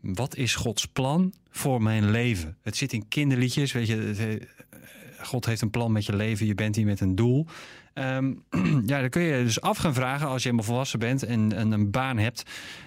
Wat 0.00 0.36
is 0.36 0.54
Gods 0.54 0.86
plan 0.86 1.34
voor 1.50 1.82
mijn 1.82 2.10
leven? 2.10 2.56
Het 2.62 2.76
zit 2.76 2.92
in 2.92 3.08
kinderliedjes, 3.08 3.72
weet 3.72 3.86
je. 3.86 4.14
eh, 4.18 5.24
God 5.26 5.46
heeft 5.46 5.60
een 5.60 5.70
plan 5.70 5.92
met 5.92 6.06
je 6.06 6.16
leven, 6.16 6.46
je 6.46 6.54
bent 6.54 6.76
hier 6.76 6.86
met 6.86 7.00
een 7.00 7.14
doel. 7.14 7.46
Ehm, 7.94 8.32
ja, 8.86 9.00
dan 9.00 9.08
kun 9.08 9.22
je 9.22 9.44
dus 9.44 9.60
af 9.60 9.76
gaan 9.76 9.94
vragen 9.94 10.28
als 10.28 10.42
je 10.42 10.48
helemaal 10.48 10.68
volwassen 10.68 10.98
bent 10.98 11.22
en, 11.22 11.52
en 11.52 11.72
een 11.72 11.90
baan 11.90 12.18
hebt. 12.18 12.42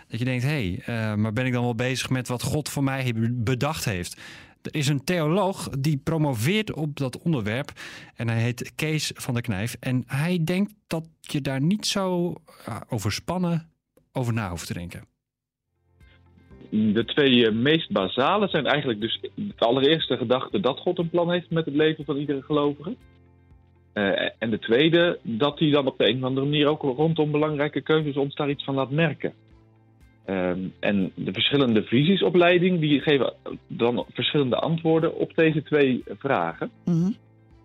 Dat 0.07 0.19
je 0.19 0.25
denkt, 0.25 0.43
hé, 0.43 0.49
hey, 0.49 0.81
eh, 0.85 1.15
maar 1.15 1.33
ben 1.33 1.45
ik 1.45 1.53
dan 1.53 1.63
wel 1.63 1.75
bezig 1.75 2.09
met 2.09 2.27
wat 2.27 2.43
God 2.43 2.69
voor 2.69 2.83
mij 2.83 3.13
bedacht 3.31 3.85
heeft? 3.85 4.21
Er 4.61 4.75
is 4.75 4.87
een 4.87 5.03
theoloog 5.03 5.69
die 5.69 5.97
promoveert 5.97 6.73
op 6.73 6.97
dat 6.97 7.21
onderwerp. 7.21 7.71
En 8.15 8.29
hij 8.29 8.41
heet 8.41 8.71
Kees 8.75 9.11
van 9.15 9.33
der 9.33 9.43
Knijf. 9.43 9.75
En 9.79 10.03
hij 10.07 10.43
denkt 10.43 10.73
dat 10.87 11.07
je 11.19 11.41
daar 11.41 11.61
niet 11.61 11.85
zo 11.85 12.33
overspannen 12.89 13.71
over 14.11 14.33
na 14.33 14.49
hoeft 14.49 14.67
te 14.67 14.73
denken. 14.73 15.05
De 16.69 17.05
twee 17.05 17.47
eh, 17.47 17.53
meest 17.53 17.91
basale 17.91 18.47
zijn 18.47 18.65
eigenlijk 18.65 19.01
dus 19.01 19.19
de 19.35 19.53
allereerste 19.57 20.17
gedachte 20.17 20.59
dat 20.59 20.79
God 20.79 20.97
een 20.97 21.09
plan 21.09 21.31
heeft 21.31 21.49
met 21.49 21.65
het 21.65 21.75
leven 21.75 22.05
van 22.05 22.17
iedere 22.17 22.41
gelovige. 22.41 22.95
Eh, 23.93 24.29
en 24.37 24.49
de 24.49 24.59
tweede, 24.59 25.19
dat 25.21 25.59
hij 25.59 25.69
dan 25.69 25.87
op 25.87 25.97
de 25.97 26.09
een 26.09 26.17
of 26.17 26.23
andere 26.23 26.45
manier 26.45 26.67
ook 26.67 26.81
rondom 26.81 27.31
belangrijke 27.31 27.81
keuzes 27.81 28.15
ons 28.15 28.35
daar 28.35 28.49
iets 28.49 28.63
van 28.63 28.75
laat 28.75 28.91
merken. 28.91 29.33
Ehm, 30.27 30.59
en 30.79 31.11
de 31.15 31.33
verschillende 31.33 31.83
visiesopleiding 31.83 32.79
die 32.79 33.01
geven 33.01 33.33
dan 33.67 34.05
verschillende 34.09 34.55
antwoorden 34.55 35.15
op 35.15 35.35
deze 35.35 35.63
twee 35.63 36.03
vragen. 36.19 36.71
Mhm. 36.85 37.11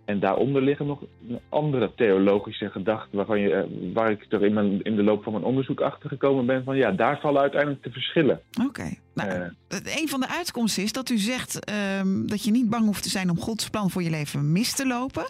En 0.04 0.21
daaronder 0.21 0.62
liggen 0.62 0.87
nog 0.87 1.02
andere 1.49 1.90
theologische 1.97 2.71
gedachten 2.71 3.16
waarvan 3.16 3.40
je, 3.40 3.54
eh, 3.54 3.64
waar 3.95 4.11
ik 4.11 4.26
er 4.28 4.45
in, 4.45 4.52
mijn, 4.52 4.83
in 4.83 4.97
de 4.97 5.02
loop 5.02 5.23
van 5.23 5.33
mijn 5.33 5.45
onderzoek 5.45 5.81
achter 5.81 6.09
gekomen 6.09 6.47
ben 6.47 6.64
van 6.64 6.76
ja, 6.76 6.90
daar 6.90 7.21
vallen 7.21 7.40
uiteindelijk 7.40 7.83
de 7.83 7.90
verschillen. 7.90 8.40
Oké. 8.66 8.90
Nou, 9.14 9.31
Eh. 9.31 10.00
een 10.00 10.09
van 10.09 10.21
de 10.21 10.28
uitkomsten 10.28 10.83
is 10.83 10.92
dat 10.92 11.11
u 11.11 11.16
zegt 11.19 11.64
ehm, 11.64 12.26
dat 12.26 12.45
je 12.45 12.50
niet 12.50 12.71
bang 12.71 12.85
hoeft 12.85 13.02
te 13.02 13.09
zijn 13.09 13.31
om 13.31 13.38
Gods 13.38 13.71
plan 13.71 13.90
voor 13.90 14.02
je 14.02 14.11
leven 14.11 14.52
mis 14.52 14.75
te 14.75 14.87
lopen. 14.87 15.25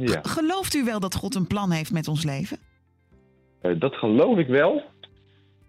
Ja. 0.00 0.20
Gelooft 0.22 0.74
u 0.74 0.84
wel 0.84 1.00
dat 1.00 1.14
God 1.14 1.34
een 1.34 1.46
plan 1.46 1.70
heeft 1.70 1.92
met 1.92 2.08
ons 2.08 2.24
leven? 2.24 2.58
Eh, 3.60 3.80
dat 3.80 3.94
geloof 3.94 4.38
ik 4.38 4.46
wel, 4.46 4.82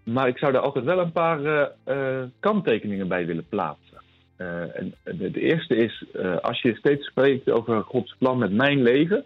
maar 0.04 0.28
ik 0.28 0.38
zou 0.38 0.52
daar 0.52 0.62
altijd 0.62 0.84
wel 0.84 0.98
een 0.98 1.12
paar 1.12 1.44
eh, 1.44 1.66
eh, 1.84 2.28
kanttekeningen 2.40 3.08
bij 3.08 3.26
willen 3.26 3.48
plaatsen. 3.48 4.02
Eh, 4.36 4.76
en 4.76 4.94
de, 5.04 5.30
de 5.30 5.40
eerste 5.40 5.76
is, 5.76 6.04
als 6.42 6.62
je 6.62 6.74
steeds 6.74 7.06
spreekt 7.06 7.50
over 7.50 7.82
Gods 7.82 8.14
plan 8.18 8.38
met 8.38 8.52
mijn 8.52 8.82
leven, 8.82 9.24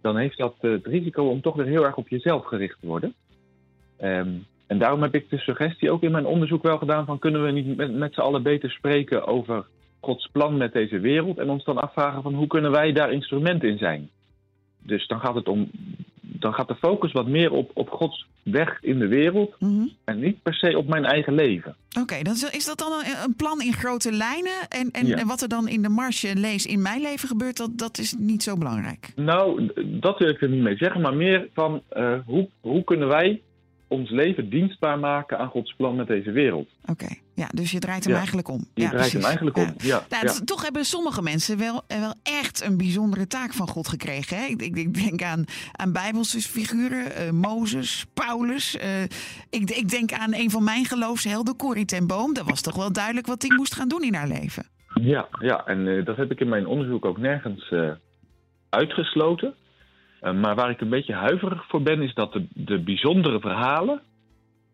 dan 0.00 0.16
heeft 0.16 0.38
dat 0.38 0.54
het 0.60 0.86
risico 0.86 1.24
om 1.28 1.40
toch 1.40 1.54
weer 1.56 1.66
heel 1.66 1.84
erg 1.84 1.96
op 1.96 2.08
jezelf 2.08 2.44
gericht 2.44 2.80
te 2.80 2.86
worden. 2.86 3.14
Ehm, 3.96 4.30
en 4.66 4.78
daarom 4.78 5.02
heb 5.02 5.14
ik 5.14 5.30
de 5.30 5.38
suggestie 5.38 5.90
ook 5.90 6.02
in 6.02 6.10
mijn 6.10 6.26
onderzoek 6.26 6.62
wel 6.62 6.78
gedaan 6.78 7.04
van 7.04 7.18
kunnen 7.18 7.44
we 7.44 7.50
niet 7.50 7.76
met, 7.76 7.94
met 7.94 8.14
z'n 8.14 8.20
allen 8.20 8.42
beter 8.42 8.70
spreken 8.70 9.26
over 9.26 9.66
Gods 10.00 10.28
plan 10.32 10.56
met 10.56 10.72
deze 10.72 10.98
wereld 10.98 11.38
en 11.38 11.50
ons 11.50 11.64
dan 11.64 11.80
afvragen 11.80 12.22
van 12.22 12.34
hoe 12.34 12.46
kunnen 12.46 12.70
wij 12.70 12.92
daar 12.92 13.12
instrument 13.12 13.64
in 13.64 13.78
zijn. 13.78 14.10
Dus 14.78 15.06
dan 15.06 15.20
gaat 15.20 15.34
het 15.34 15.48
om, 15.48 15.70
dan 16.28 16.52
gaat 16.54 16.68
de 16.68 16.74
focus 16.76 17.12
wat 17.12 17.26
meer 17.26 17.50
op, 17.50 17.70
op 17.74 17.88
Gods 17.90 18.26
weg 18.42 18.78
in 18.82 18.98
de 18.98 19.06
wereld 19.08 19.54
Mhm. 19.58 19.86
en 20.04 20.18
niet 20.20 20.42
per 20.42 20.54
se 20.54 20.78
op 20.78 20.88
mijn 20.88 21.04
eigen 21.04 21.34
leven. 21.34 21.76
Oké, 22.00 22.22
dan 22.22 22.32
is, 22.34 22.50
is 22.50 22.64
dat 22.66 22.78
dan 22.78 22.92
een, 22.92 23.22
een 23.24 23.36
plan 23.36 23.60
in 23.62 23.72
grote 23.72 24.12
lijnen? 24.12 24.68
En, 24.68 24.90
en, 24.90 25.06
Ja. 25.06 25.16
en 25.16 25.26
wat 25.26 25.42
er 25.42 25.48
dan 25.48 25.68
in 25.68 25.82
de 25.82 25.88
marge 25.88 26.36
lees 26.36 26.66
in 26.66 26.82
mijn 26.82 27.00
leven 27.00 27.28
gebeurt, 27.28 27.56
dat, 27.56 27.78
dat 27.78 27.98
is 27.98 28.14
niet 28.18 28.42
zo 28.42 28.56
belangrijk. 28.56 29.12
Nou, 29.16 29.70
dat 30.00 30.18
wil 30.18 30.28
ik 30.28 30.42
er 30.42 30.48
niet 30.48 30.62
mee 30.62 30.76
zeggen, 30.76 31.00
maar 31.00 31.14
meer 31.14 31.48
van 31.54 31.82
eh, 31.88 32.14
hoe, 32.26 32.48
hoe 32.60 32.84
kunnen 32.84 33.08
wij 33.08 33.40
ons 33.88 34.10
leven 34.10 34.50
dienstbaar 34.50 34.98
maken 34.98 35.38
aan 35.38 35.48
Gods 35.48 35.74
plan 35.76 35.96
met 35.96 36.06
deze 36.06 36.30
wereld. 36.30 36.68
Oké, 36.86 37.06
ja, 37.34 37.48
dus 37.54 37.70
je 37.70 37.78
draait 37.78 38.02
hem 38.02 38.10
Ja. 38.12 38.16
eigenlijk 38.18 38.48
om. 38.48 38.66
Je 38.74 38.82
ja, 38.82 38.90
draait 38.90 39.12
hem 39.12 39.22
eigenlijk 39.24 39.56
om. 39.56 39.64
Ja. 39.64 39.74
Ja, 39.86 40.04
Nou, 40.08 40.26
het- 40.26 40.46
Toch 40.46 40.62
hebben 40.62 40.84
sommige 40.84 41.22
mensen 41.22 41.58
wel, 41.58 41.82
eh, 41.86 41.98
wel 42.00 42.14
echt 42.22 42.64
een 42.64 42.76
bijzondere 42.76 43.26
taak 43.26 43.52
van 43.52 43.68
God 43.68 43.88
gekregen. 43.88 44.36
Hè? 44.36 44.44
Ik, 44.44 44.62
ik, 44.62 44.76
ik 44.76 44.94
denk 45.04 45.22
aan, 45.22 45.44
aan 45.72 45.92
bijbelse 45.92 46.40
figuren, 46.40 47.14
eh, 47.14 47.30
Mozes, 47.30 48.06
Paulus. 48.14 48.76
eh, 48.76 49.02
ik, 49.50 49.70
ik 49.70 49.88
denk 49.88 50.12
aan 50.12 50.34
een 50.34 50.50
van 50.50 50.64
mijn 50.64 50.84
geloofshelden, 50.84 51.56
Corrie 51.56 51.84
ten 51.84 52.06
Boom. 52.06 52.34
Dat 52.34 52.48
was 52.48 52.60
toch 52.60 52.76
wel 52.76 52.92
duidelijk 52.92 53.26
wat 53.26 53.42
hij 53.42 53.56
moest 53.56 53.74
gaan 53.74 53.88
doen 53.88 54.02
in 54.02 54.14
haar 54.14 54.28
leven. 54.28 54.66
Ja, 55.00 55.28
ja 55.40 55.64
en 55.66 56.04
dat 56.04 56.16
heb 56.16 56.30
ik 56.30 56.40
in 56.40 56.48
mijn 56.48 56.66
onderzoek 56.66 57.04
ook 57.04 57.18
nergens 57.18 57.72
uitgesloten. 58.70 59.54
Eh, 60.20 60.32
maar 60.32 60.54
waar 60.54 60.70
ik 60.70 60.80
een 60.80 60.88
beetje 60.88 61.14
huiverig 61.14 61.66
voor 61.68 61.82
ben, 61.82 62.02
is 62.02 62.14
dat 62.14 62.32
de, 62.32 62.46
de 62.54 62.78
bijzondere 62.78 63.40
verhalen 63.40 64.02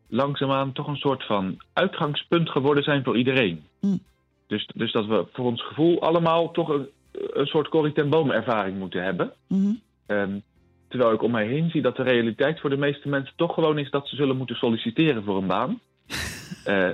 langzaamaan 0.08 0.72
toch 0.72 0.86
een 0.86 0.96
soort 0.96 1.26
van 1.26 1.62
uitgangspunt 1.72 2.50
geworden 2.50 2.82
zijn 2.82 3.04
voor 3.04 3.16
iedereen. 3.16 3.62
Mm. 3.80 4.00
Dus, 4.46 4.70
dus 4.74 4.92
dat 4.92 5.06
we 5.06 5.26
voor 5.32 5.44
ons 5.44 5.62
gevoel 5.66 6.00
allemaal 6.00 6.50
toch 6.50 6.68
een, 6.68 6.88
een 7.12 7.46
soort 7.46 7.68
Corrie 7.68 7.92
ten 7.92 8.10
Boom 8.10 8.30
ervaring 8.30 8.78
moeten 8.78 9.02
hebben. 9.02 9.32
Mhm. 9.48 9.72
Ehm, 10.06 10.38
terwijl 10.88 11.12
ik 11.12 11.22
om 11.22 11.30
mij 11.30 11.46
heen 11.46 11.70
zie 11.70 11.82
dat 11.82 11.96
de 11.96 12.02
realiteit 12.02 12.60
voor 12.60 12.70
de 12.70 12.76
meeste 12.76 13.08
mensen 13.08 13.36
toch 13.36 13.54
gewoon 13.54 13.78
is 13.78 13.90
dat 13.90 14.08
ze 14.08 14.16
zullen 14.16 14.36
moeten 14.36 14.56
solliciteren 14.56 15.24
voor 15.24 15.36
een 15.36 15.46
baan. 15.46 15.80
Eh, 16.64 16.90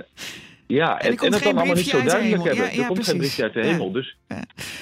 ja, 0.75 0.99
en, 0.99 1.15
dat 1.15 1.43
dan 1.43 1.57
allemaal 1.57 1.75
niet 1.75 1.87
zo 1.87 2.03
duidelijk 2.03 2.43
hebben. 2.43 2.65
Ja, 2.75 2.81
er 2.81 2.85
komt 2.87 3.05
geen 3.05 3.17
briefje 3.17 3.43
uit 3.43 3.53
de 3.53 3.59
Ja. 3.59 3.65
hemel. 3.65 3.91
Dus 3.91 4.17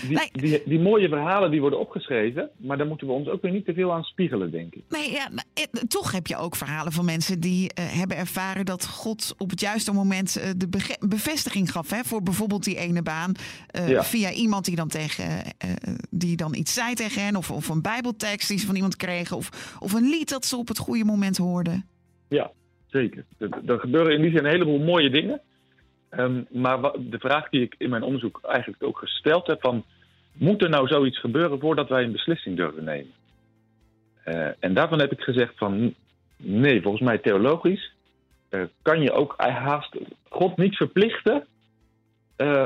die, 0.07 0.17
Nee. 0.17 0.29
die, 0.31 0.61
die 0.65 0.79
mooie 0.79 1.07
verhalen 1.09 1.51
die 1.51 1.61
worden 1.61 1.79
opgeschreven, 1.79 2.49
maar 2.57 2.77
daar 2.77 2.87
moeten 2.87 3.07
we 3.07 3.13
ons 3.13 3.27
ook 3.27 3.41
weer 3.41 3.51
niet 3.51 3.65
te 3.65 3.73
veel 3.73 3.93
aan 3.93 4.03
spiegelen, 4.03 4.51
denk 4.51 4.75
ik. 4.75 4.83
Nee, 4.89 5.11
ja, 5.11 5.29
eh, 5.53 5.63
toch 5.87 6.11
heb 6.11 6.27
je 6.27 6.37
ook 6.37 6.55
verhalen 6.55 6.91
van 6.91 7.05
mensen 7.05 7.39
die 7.39 7.73
eh, 7.73 7.85
hebben 7.87 8.17
ervaren 8.17 8.65
dat 8.65 8.87
God 8.87 9.35
op 9.37 9.49
het 9.49 9.59
juiste 9.59 9.93
moment 9.93 10.35
eh, 10.37 10.49
de 10.57 10.67
bevestiging 11.07 11.71
gaf. 11.71 11.89
Hè, 11.89 12.03
voor 12.03 12.23
bijvoorbeeld 12.23 12.63
die 12.63 12.77
ene 12.77 13.01
baan. 13.01 13.31
Via 13.99 14.31
iemand 14.31 14.65
die 14.65 14.75
dan, 14.75 14.87
tegen, 14.87 15.25
die 16.09 16.35
dan 16.35 16.55
iets 16.55 16.73
zei 16.73 16.93
tegen 16.93 17.23
hen. 17.23 17.35
Of, 17.35 17.51
of 17.51 17.69
een 17.69 17.81
bijbeltekst 17.81 18.47
die 18.47 18.59
ze 18.59 18.65
van 18.65 18.75
iemand 18.75 18.95
kregen. 18.95 19.37
Of, 19.37 19.77
of 19.79 19.93
een 19.93 20.09
lied 20.09 20.29
dat 20.29 20.45
ze 20.45 20.57
op 20.57 20.67
het 20.67 20.77
goede 20.77 21.03
moment 21.05 21.37
hoorden. 21.37 21.85
Ja, 22.29 22.51
zeker. 22.87 23.25
Er, 23.37 23.49
er 23.65 23.79
gebeuren 23.79 24.13
in 24.15 24.21
die 24.21 24.31
zin 24.31 24.45
een 24.45 24.51
heleboel 24.51 24.79
mooie 24.79 25.09
dingen. 25.09 25.41
Ehm, 26.09 26.41
maar 26.49 26.81
de 26.81 27.19
vraag 27.19 27.49
die 27.49 27.61
ik 27.61 27.75
in 27.77 27.89
mijn 27.89 28.03
onderzoek 28.03 28.39
eigenlijk 28.43 28.83
ook 28.83 28.97
gesteld 28.97 29.47
heb: 29.47 29.61
van, 29.61 29.83
moet 30.33 30.63
er 30.63 30.69
nou 30.69 30.87
zoiets 30.87 31.19
gebeuren 31.19 31.59
voordat 31.59 31.89
wij 31.89 32.03
een 32.03 32.11
beslissing 32.11 32.55
durven 32.55 32.83
nemen? 32.83 33.11
Eh, 34.23 34.49
en 34.59 34.73
daarvan 34.73 34.99
heb 34.99 35.11
ik 35.11 35.21
gezegd 35.21 35.53
van 35.57 35.93
nee, 36.37 36.81
volgens 36.81 37.03
mij 37.03 37.17
theologisch 37.17 37.91
eh, 38.49 38.61
kan 38.81 39.01
je 39.01 39.11
ook 39.11 39.33
haast 39.37 39.97
God 40.29 40.57
niet 40.57 40.75
verplichten 40.75 41.45
eh, 42.35 42.65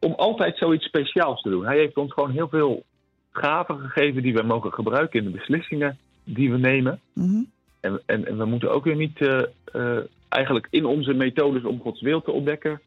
om 0.00 0.12
altijd 0.12 0.58
zoiets 0.58 0.84
speciaals 0.84 1.42
te 1.42 1.50
doen. 1.50 1.64
Hij 1.64 1.78
heeft 1.78 1.96
ons 1.96 2.12
gewoon 2.12 2.30
heel 2.30 2.48
veel 2.48 2.84
gaven 3.30 3.78
gegeven 3.78 4.22
die 4.22 4.34
we 4.34 4.42
mogen 4.42 4.72
gebruiken 4.72 5.18
in 5.18 5.24
de 5.24 5.38
beslissingen 5.38 5.98
die 6.24 6.50
we 6.50 6.58
nemen. 6.58 7.00
Mhm. 7.12 7.42
En, 7.84 8.00
en, 8.06 8.26
en 8.26 8.38
we 8.38 8.44
moeten 8.44 8.70
ook 8.70 8.84
weer 8.84 8.96
niet 8.96 9.20
eh, 9.20 9.42
eh, 9.72 9.98
eigenlijk 10.28 10.66
in 10.70 10.84
onze 10.84 11.12
methodes 11.12 11.64
om 11.64 11.80
Gods 11.80 12.00
wil 12.00 12.22
te 12.22 12.30
ontdekken, 12.30 12.80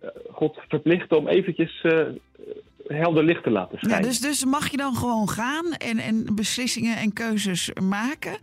eh, 0.00 0.08
God 0.30 0.58
verplichten 0.68 1.18
om 1.18 1.28
eventjes 1.28 1.84
helder 2.86 3.24
licht 3.24 3.42
te 3.42 3.50
laten 3.50 3.78
Ja, 3.80 3.88
schijnen. 3.88 4.08
dus, 4.08 4.20
dus 4.20 4.44
mag 4.44 4.70
je 4.70 4.76
dan 4.76 4.94
gewoon 4.94 5.28
gaan 5.28 5.72
en, 5.72 5.98
en 5.98 6.34
beslissingen 6.34 6.96
en 6.96 7.12
keuzes 7.12 7.70
maken. 7.82 8.36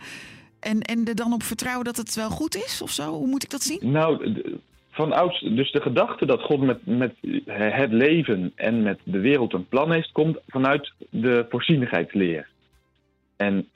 En, 0.60 0.82
en 0.82 1.06
er 1.06 1.16
dan 1.16 1.34
op 1.34 1.44
vertrouwen 1.44 1.86
dat 1.86 1.98
het 1.98 2.16
wel 2.16 2.30
goed 2.30 2.56
is 2.56 2.82
of 2.82 2.90
zo? 2.90 3.12
Hoe 3.12 3.28
moet 3.28 3.44
ik 3.44 3.50
dat 3.50 3.62
zien? 3.62 3.92
Nou, 3.92 4.34
van 4.90 5.14
ouds, 5.14 5.40
dus 5.40 5.72
de 5.72 5.82
gedachte 5.82 6.26
dat 6.26 6.42
God 6.42 6.62
met, 6.62 6.86
met 6.86 7.14
het 7.46 7.92
leven 7.92 8.52
en 8.56 8.84
met 8.84 9.00
de 9.04 9.20
wereld 9.20 9.54
een 9.54 9.68
plan 9.68 9.92
heeft, 9.92 10.12
komt 10.12 10.38
vanuit 10.48 10.94
de 11.10 11.46
voorzienigheidsleer. 11.50 12.48
En 13.40 13.70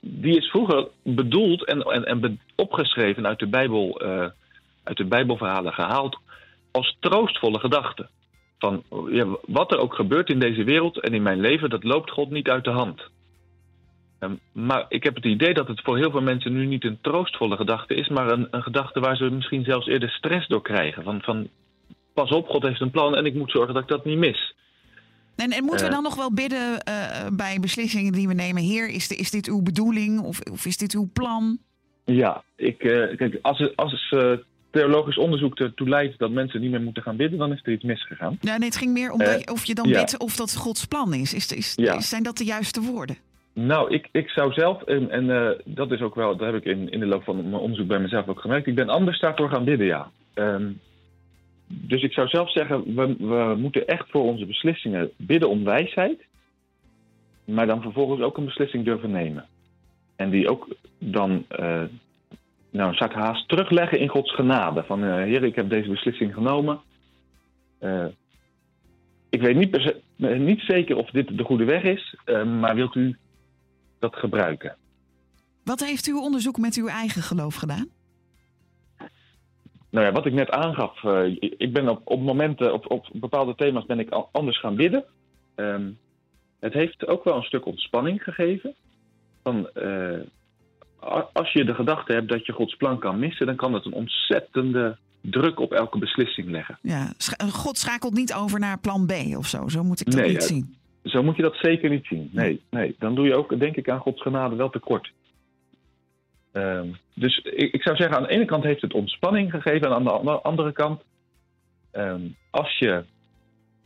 die 0.00 0.36
is 0.36 0.50
vroeger 0.50 0.88
bedoeld 1.02 1.64
en, 1.64 1.82
en, 1.82 2.04
en 2.04 2.40
opgeschreven 2.56 3.26
uit 3.26 3.38
de, 3.38 3.46
Bijbel, 3.46 4.00
eh, 4.00 4.26
uit 4.82 4.96
de 4.96 5.04
Bijbelverhalen 5.04 5.72
gehaald 5.72 6.18
als 6.70 6.96
troostvolle 7.00 7.58
gedachte. 7.58 8.08
Van 8.58 8.82
ja, 9.10 9.26
wat 9.46 9.72
er 9.72 9.78
ook 9.78 9.94
gebeurt 9.94 10.30
in 10.30 10.38
deze 10.38 10.64
wereld 10.64 11.00
en 11.00 11.14
in 11.14 11.22
mijn 11.22 11.40
leven, 11.40 11.70
dat 11.70 11.84
loopt 11.84 12.10
God 12.10 12.30
niet 12.30 12.48
uit 12.48 12.64
de 12.64 12.70
hand. 12.70 13.02
Ehm, 14.18 14.34
maar 14.52 14.84
ik 14.88 15.02
heb 15.02 15.14
het 15.14 15.24
idee 15.24 15.54
dat 15.54 15.68
het 15.68 15.80
voor 15.80 15.96
heel 15.96 16.10
veel 16.10 16.22
mensen 16.22 16.52
nu 16.52 16.66
niet 16.66 16.84
een 16.84 16.98
troostvolle 17.00 17.56
gedachte 17.56 17.94
is, 17.94 18.08
maar 18.08 18.30
een, 18.30 18.48
een 18.50 18.62
gedachte 18.62 19.00
waar 19.00 19.16
ze 19.16 19.30
misschien 19.30 19.64
zelfs 19.64 19.86
eerder 19.86 20.10
stress 20.10 20.48
door 20.48 20.62
krijgen. 20.62 21.02
Van, 21.02 21.22
van 21.22 21.48
pas 22.14 22.30
op, 22.30 22.48
God 22.48 22.62
heeft 22.62 22.80
een 22.80 22.90
plan 22.90 23.16
en 23.16 23.26
ik 23.26 23.34
moet 23.34 23.50
zorgen 23.50 23.74
dat 23.74 23.82
ik 23.82 23.88
dat 23.88 24.04
niet 24.04 24.18
mis. 24.18 24.54
En, 25.40 25.50
en 25.50 25.64
moeten 25.64 25.80
we 25.80 25.86
Eh. 25.86 25.92
dan 25.94 26.02
nog 26.02 26.14
wel 26.16 26.32
bidden 26.32 26.80
eh, 26.82 27.26
bij 27.32 27.58
beslissingen 27.60 28.12
die 28.12 28.28
we 28.28 28.34
nemen? 28.34 28.62
Heer, 28.62 28.88
is, 28.88 29.08
de- 29.08 29.14
is 29.16 29.30
dit 29.30 29.48
uw 29.48 29.62
bedoeling 29.62 30.20
of, 30.20 30.40
of 30.52 30.66
is 30.66 30.76
dit 30.76 30.92
uw 30.94 31.10
plan? 31.12 31.58
Ja, 32.04 32.42
ik, 32.56 32.82
eh, 32.82 33.16
kijk, 33.16 33.38
als, 33.42 33.76
als 33.76 34.14
theologisch 34.70 35.18
onderzoek 35.18 35.58
ertoe 35.58 35.88
leidt 35.88 36.18
dat 36.18 36.30
mensen 36.30 36.60
niet 36.60 36.70
meer 36.70 36.80
moeten 36.80 37.02
gaan 37.02 37.16
bidden, 37.16 37.38
dan 37.38 37.52
is 37.52 37.60
er 37.62 37.72
iets 37.72 37.84
misgegaan. 37.84 38.38
Nou, 38.40 38.58
nee, 38.58 38.68
het 38.68 38.78
ging 38.78 38.92
meer 38.92 39.10
om 39.12 39.18
dat 39.18 39.50
of 39.50 39.64
je 39.64 39.74
dan 39.74 39.88
ja. 39.88 39.98
bidt 40.00 40.18
of 40.18 40.36
dat 40.36 40.56
Gods 40.56 40.84
plan 40.84 41.14
is. 41.14 41.34
is, 41.34 41.52
is, 41.52 41.72
Ja. 41.76 41.96
is- 41.96 42.08
zijn 42.08 42.22
dat 42.22 42.36
de 42.36 42.44
juiste 42.44 42.80
woorden? 42.80 43.16
Nou, 43.54 43.90
ik, 43.94 44.08
ik 44.12 44.28
zou 44.28 44.52
zelf, 44.52 44.82
en, 44.82 45.10
en 45.10 45.56
dat 45.64 45.90
is 45.92 46.00
ook 46.00 46.14
wel, 46.14 46.36
dat 46.36 46.52
heb 46.52 46.56
ik 46.56 46.64
in, 46.64 46.90
in 46.90 47.00
de 47.00 47.06
loop 47.06 47.22
van 47.24 47.36
mijn 47.36 47.54
onderzoek 47.62 47.86
bij 47.86 47.98
mezelf 47.98 48.28
ook 48.28 48.40
gemerkt, 48.40 48.66
ik 48.66 48.74
ben 48.74 48.88
anders 48.88 49.20
daarvoor 49.20 49.48
gaan 49.50 49.64
bidden, 49.64 49.86
ja. 49.86 50.10
Ehm, 50.34 50.70
dus 51.72 52.02
ik 52.02 52.12
zou 52.12 52.28
zelf 52.28 52.52
zeggen, 52.52 52.94
we, 52.94 53.16
we 53.18 53.54
moeten 53.58 53.86
echt 53.86 54.10
voor 54.10 54.22
onze 54.22 54.46
beslissingen 54.46 55.10
bidden 55.16 55.48
om 55.48 55.64
wijsheid, 55.64 56.26
maar 57.44 57.66
dan 57.66 57.82
vervolgens 57.82 58.20
ook 58.20 58.36
een 58.36 58.44
beslissing 58.44 58.84
durven 58.84 59.10
nemen. 59.10 59.46
En 60.16 60.30
die 60.30 60.48
ook 60.48 60.68
dan, 60.98 61.44
eh 61.48 61.82
nou, 62.70 62.94
ik 62.94 63.12
haast 63.12 63.48
terugleggen 63.48 63.98
in 63.98 64.08
Gods 64.08 64.34
genade. 64.34 64.84
Van, 64.84 65.04
eh 65.04 65.14
Heer, 65.14 65.44
ik 65.44 65.54
heb 65.54 65.70
deze 65.70 65.88
beslissing 65.88 66.34
genomen. 66.34 66.80
Eh, 67.78 68.06
ik 69.30 69.40
weet 69.40 69.56
niet, 69.56 69.94
niet 70.38 70.60
zeker 70.60 70.96
of 70.96 71.10
dit 71.10 71.38
de 71.38 71.44
goede 71.44 71.64
weg 71.64 71.82
is, 71.82 72.16
maar 72.60 72.74
wilt 72.74 72.94
u 72.94 73.16
dat 73.98 74.16
gebruiken? 74.16 74.76
Wat 75.64 75.80
heeft 75.80 76.06
uw 76.06 76.20
onderzoek 76.20 76.58
met 76.58 76.76
uw 76.76 76.86
eigen 76.86 77.22
geloof 77.22 77.54
gedaan? 77.54 77.99
Nou 79.90 80.06
ja, 80.06 80.12
wat 80.12 80.26
ik 80.26 80.32
net 80.32 80.50
aangaf, 80.50 81.04
eh, 81.04 81.36
ik 81.40 81.72
ben 81.72 81.88
op, 81.88 82.00
op 82.04 82.20
momenten, 82.20 82.72
op, 82.72 82.90
op 82.90 83.08
bepaalde 83.12 83.54
thema's 83.54 83.86
ben 83.86 83.98
ik 83.98 84.10
anders 84.32 84.60
gaan 84.60 84.74
bidden. 84.76 85.04
Ehm, 85.54 85.90
het 86.60 86.72
heeft 86.72 87.06
ook 87.06 87.24
wel 87.24 87.36
een 87.36 87.42
stuk 87.42 87.66
ontspanning 87.66 88.22
gegeven. 88.22 88.74
Van, 89.42 89.68
eh, 89.70 90.18
als 91.32 91.52
je 91.52 91.64
de 91.64 91.74
gedachte 91.74 92.12
hebt 92.12 92.28
dat 92.28 92.46
je 92.46 92.52
Gods 92.52 92.74
plan 92.76 92.98
kan 92.98 93.18
missen, 93.18 93.46
dan 93.46 93.56
kan 93.56 93.72
dat 93.72 93.84
een 93.84 93.92
ontzettende 93.92 94.96
druk 95.20 95.60
op 95.60 95.72
elke 95.72 95.98
beslissing 95.98 96.50
leggen. 96.50 96.78
Ja, 96.82 97.12
God 97.50 97.78
schakelt 97.78 98.14
niet 98.14 98.34
over 98.34 98.60
naar 98.60 98.78
plan 98.78 99.06
B 99.06 99.12
of 99.36 99.46
zo. 99.46 99.68
Zo 99.68 99.82
moet 99.82 100.00
ik 100.00 100.06
dat 100.10 100.20
Nee, 100.20 100.28
niet 100.28 100.40
eh, 100.40 100.46
zien. 100.46 100.76
zo 101.04 101.22
moet 101.22 101.36
je 101.36 101.42
dat 101.42 101.56
zeker 101.56 101.90
niet 101.90 102.06
zien. 102.06 102.30
Nee, 102.32 102.60
nee. 102.70 102.96
Dan 102.98 103.14
doe 103.14 103.26
je 103.26 103.34
ook, 103.34 103.58
denk 103.58 103.76
ik, 103.76 103.88
aan 103.88 104.00
Gods 104.00 104.22
genade 104.22 104.56
wel 104.56 104.70
tekort. 104.70 105.12
Ehm, 106.52 106.86
dus 107.14 107.38
ik, 107.38 107.72
ik 107.72 107.82
zou 107.82 107.96
zeggen, 107.96 108.16
aan 108.16 108.22
de 108.22 108.28
ene 108.28 108.44
kant 108.44 108.64
heeft 108.64 108.80
het 108.82 108.94
ontspanning 108.94 109.50
gegeven. 109.50 109.86
En 109.86 109.94
aan 109.94 110.04
de 110.04 110.10
andere, 110.10 110.40
andere 110.40 110.72
kant, 110.72 111.02
ehm, 111.90 112.22
als 112.50 112.78
je 112.78 113.04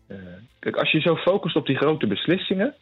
eh, 0.07 0.17
kijk, 0.59 0.77
als 0.77 0.91
je 0.91 1.01
zo 1.01 1.17
focust 1.17 1.57
op 1.57 1.67
die 1.67 1.77
grote 1.77 2.07
beslissingen, 2.07 2.75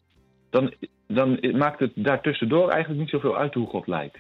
dan, 0.51 0.75
dan 1.07 1.39
maakt 1.53 1.81
het 1.81 1.93
daartussendoor 1.95 2.69
eigenlijk 2.69 3.01
niet 3.01 3.11
zoveel 3.11 3.37
uit 3.37 3.55
hoe 3.55 3.67
God 3.67 3.87
leidt. 3.87 4.19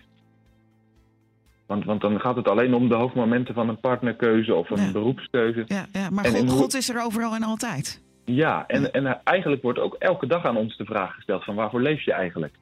Want, 1.66 1.84
want 1.84 2.00
dan 2.00 2.20
gaat 2.20 2.36
het 2.36 2.48
alleen 2.48 2.74
om 2.74 2.88
de 2.88 2.94
hoofdmomenten 2.94 3.54
van 3.54 3.68
een 3.68 3.80
partnerkeuze 3.80 4.54
of 4.54 4.70
een 4.70 4.84
Ja. 4.84 4.92
beroepskeuze. 4.92 5.64
Ja, 5.66 5.86
ja, 5.92 6.10
maar 6.10 6.24
God, 6.24 6.34
in 6.34 6.48
God 6.48 6.74
is 6.74 6.88
er 6.88 7.02
overal 7.02 7.34
en 7.34 7.42
altijd. 7.42 8.02
Ja, 8.24 8.64
en, 8.66 8.92
en 8.92 9.20
eigenlijk 9.24 9.62
wordt 9.62 9.78
ook 9.78 9.94
elke 9.94 10.26
dag 10.26 10.44
aan 10.44 10.56
ons 10.56 10.76
de 10.76 10.84
vraag 10.84 11.14
gesteld 11.14 11.44
van 11.44 11.54
waarvoor 11.54 11.80
leef 11.80 12.04
je 12.04 12.12
eigenlijk? 12.12 12.54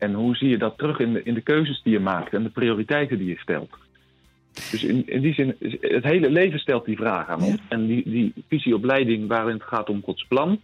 En 0.00 0.14
hoe 0.14 0.36
zie 0.36 0.48
je 0.48 0.58
dat 0.58 0.78
terug 0.78 0.98
in 0.98 1.12
de, 1.12 1.22
in 1.22 1.34
de 1.34 1.40
keuzes 1.40 1.80
die 1.82 1.92
je 1.92 2.00
maakt 2.00 2.32
en 2.32 2.42
de 2.42 2.48
prioriteiten 2.48 3.18
die 3.18 3.28
je 3.28 3.38
stelt? 3.38 3.70
Dus 4.70 4.84
in, 4.84 5.02
in 5.06 5.20
die 5.20 5.34
zin, 5.34 5.56
het 5.80 6.04
hele 6.04 6.30
leven 6.30 6.58
stelt 6.58 6.84
die 6.84 6.96
vraag 6.96 7.28
aan 7.28 7.42
ons. 7.42 7.58
En 7.68 7.86
die, 7.86 8.02
die 8.04 8.32
visie 8.48 8.74
op 8.74 8.84
leiding 8.84 9.28
waarin 9.28 9.54
het 9.54 9.62
gaat 9.62 9.88
om 9.88 10.02
Gods 10.04 10.24
plan, 10.28 10.60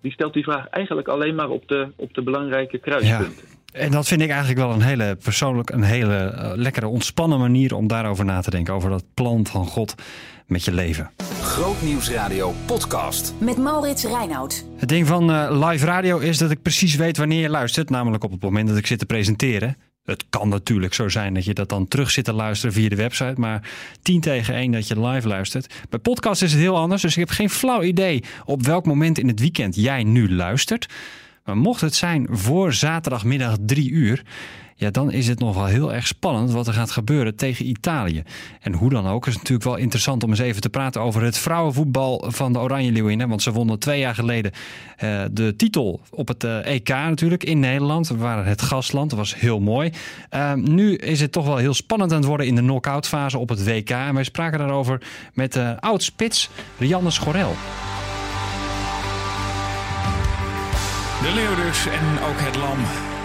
die 0.00 0.12
stelt 0.12 0.32
die 0.32 0.42
vraag 0.42 0.68
eigenlijk 0.68 1.08
alleen 1.08 1.34
maar 1.34 1.50
op 1.50 1.68
de, 1.68 1.88
op 1.96 2.14
de 2.14 2.22
belangrijke 2.22 2.78
kruispunten. 2.78 3.44
En 3.72 3.90
dat 3.90 4.08
vind 4.08 4.20
ik 4.20 4.28
eigenlijk 4.28 4.58
wel 4.58 4.72
een 4.72 4.82
hele 4.82 5.16
persoonlijk, 5.22 5.70
een 5.70 5.82
hele 5.82 6.16
eh, 6.16 6.52
lekkere, 6.54 6.86
ontspannen 6.86 7.38
manier 7.38 7.74
om 7.74 7.86
daarover 7.86 8.24
na 8.24 8.40
te 8.40 8.50
denken. 8.50 8.74
Over 8.74 8.90
dat 8.90 9.04
plan 9.14 9.46
van 9.46 9.66
God 9.66 9.94
met 10.46 10.64
je 10.64 10.72
leven. 10.72 11.10
Grootnieuwsradio 11.58 12.54
podcast. 12.66 13.34
Met 13.38 13.56
Maurits 13.56 14.04
Reinoud. 14.04 14.64
Het 14.76 14.88
ding 14.88 15.06
van 15.06 15.30
eh, 15.30 15.68
live 15.68 15.86
radio 15.86 16.18
is 16.18 16.38
dat 16.38 16.50
ik 16.50 16.62
precies 16.62 16.94
weet 16.94 17.16
wanneer 17.16 17.40
je 17.40 17.48
luistert. 17.48 17.90
Namelijk 17.90 18.24
op 18.24 18.30
het 18.30 18.42
moment 18.42 18.68
dat 18.68 18.76
ik 18.76 18.86
zit 18.86 18.98
te 18.98 19.06
presenteren. 19.06 19.76
Het 20.04 20.24
kan 20.30 20.48
natuurlijk 20.48 20.94
zo 20.94 21.08
zijn 21.08 21.34
dat 21.34 21.44
je 21.44 21.54
dat 21.54 21.68
dan 21.68 21.88
terug 21.88 22.10
zit 22.10 22.24
te 22.24 22.32
luisteren 22.32 22.74
via 22.74 22.88
de 22.88 22.96
website. 22.96 23.34
Maar 23.36 23.70
10 24.02 24.20
tegen 24.20 24.54
1 24.54 24.72
dat 24.72 24.88
je 24.88 25.06
live 25.06 25.28
luistert. 25.28 25.74
Bij 25.88 25.98
podcast 25.98 26.42
is 26.42 26.52
het 26.52 26.60
heel 26.60 26.76
anders. 26.76 27.02
Dus 27.02 27.12
ik 27.12 27.18
heb 27.18 27.30
geen 27.30 27.50
flauw 27.50 27.82
idee 27.82 28.24
op 28.44 28.62
welk 28.62 28.86
moment 28.86 29.18
in 29.18 29.28
het 29.28 29.40
weekend 29.40 29.74
jij 29.74 30.04
nu 30.04 30.34
luistert. 30.34 30.86
Maar 31.48 31.56
mocht 31.56 31.80
het 31.80 31.94
zijn 31.94 32.26
voor 32.30 32.72
zaterdagmiddag 32.72 33.56
3 33.66 33.90
uur. 33.90 34.22
Ja, 34.74 34.90
dan 34.90 35.12
is 35.12 35.28
het 35.28 35.38
nog 35.38 35.54
wel 35.54 35.64
heel 35.64 35.94
erg 35.94 36.06
spannend 36.06 36.50
wat 36.50 36.66
er 36.66 36.72
gaat 36.72 36.90
gebeuren 36.90 37.36
tegen 37.36 37.68
Italië. 37.68 38.22
En 38.60 38.72
hoe 38.72 38.90
dan 38.90 39.06
ook 39.06 39.26
is 39.26 39.32
het 39.32 39.42
natuurlijk 39.42 39.68
wel 39.68 39.76
interessant 39.76 40.24
om 40.24 40.30
eens 40.30 40.38
even 40.38 40.60
te 40.60 40.70
praten 40.70 41.00
over 41.00 41.22
het 41.22 41.38
vrouwenvoetbal 41.38 42.24
van 42.26 42.52
de 42.52 42.58
Oranje 42.58 42.92
Leeuwinnen. 42.92 43.28
Want 43.28 43.42
ze 43.42 43.52
wonnen 43.52 43.78
twee 43.78 43.98
jaar 43.98 44.14
geleden 44.14 44.52
eh, 44.96 45.22
de 45.30 45.56
titel 45.56 46.00
op 46.10 46.28
het 46.28 46.44
eh, 46.44 46.66
EK 46.66 46.88
natuurlijk 46.88 47.44
in 47.44 47.60
Nederland. 47.60 48.08
We 48.08 48.16
waren 48.16 48.44
het 48.44 48.62
gastland, 48.62 49.10
dat 49.10 49.18
was 49.18 49.34
heel 49.34 49.60
mooi. 49.60 49.92
Eh, 50.30 50.52
nu 50.52 50.94
is 50.94 51.20
het 51.20 51.32
toch 51.32 51.46
wel 51.46 51.56
heel 51.56 51.74
spannend 51.74 52.10
aan 52.12 52.18
het 52.18 52.26
worden 52.26 52.46
in 52.46 52.54
de 52.54 52.60
knock-out 52.62 53.08
fase 53.08 53.38
op 53.38 53.48
het 53.48 53.64
WK. 53.64 53.90
En 53.90 54.14
wij 54.14 54.24
spraken 54.24 54.58
daarover 54.58 55.02
met 55.34 55.58
oud-spits 55.80 56.50
Rianne 56.78 57.10
Schorel. 57.10 57.54
De 61.22 61.32
leeuw 61.34 61.54
en 61.86 62.22
ook 62.22 62.40
het 62.40 62.56
lam. 62.56 63.17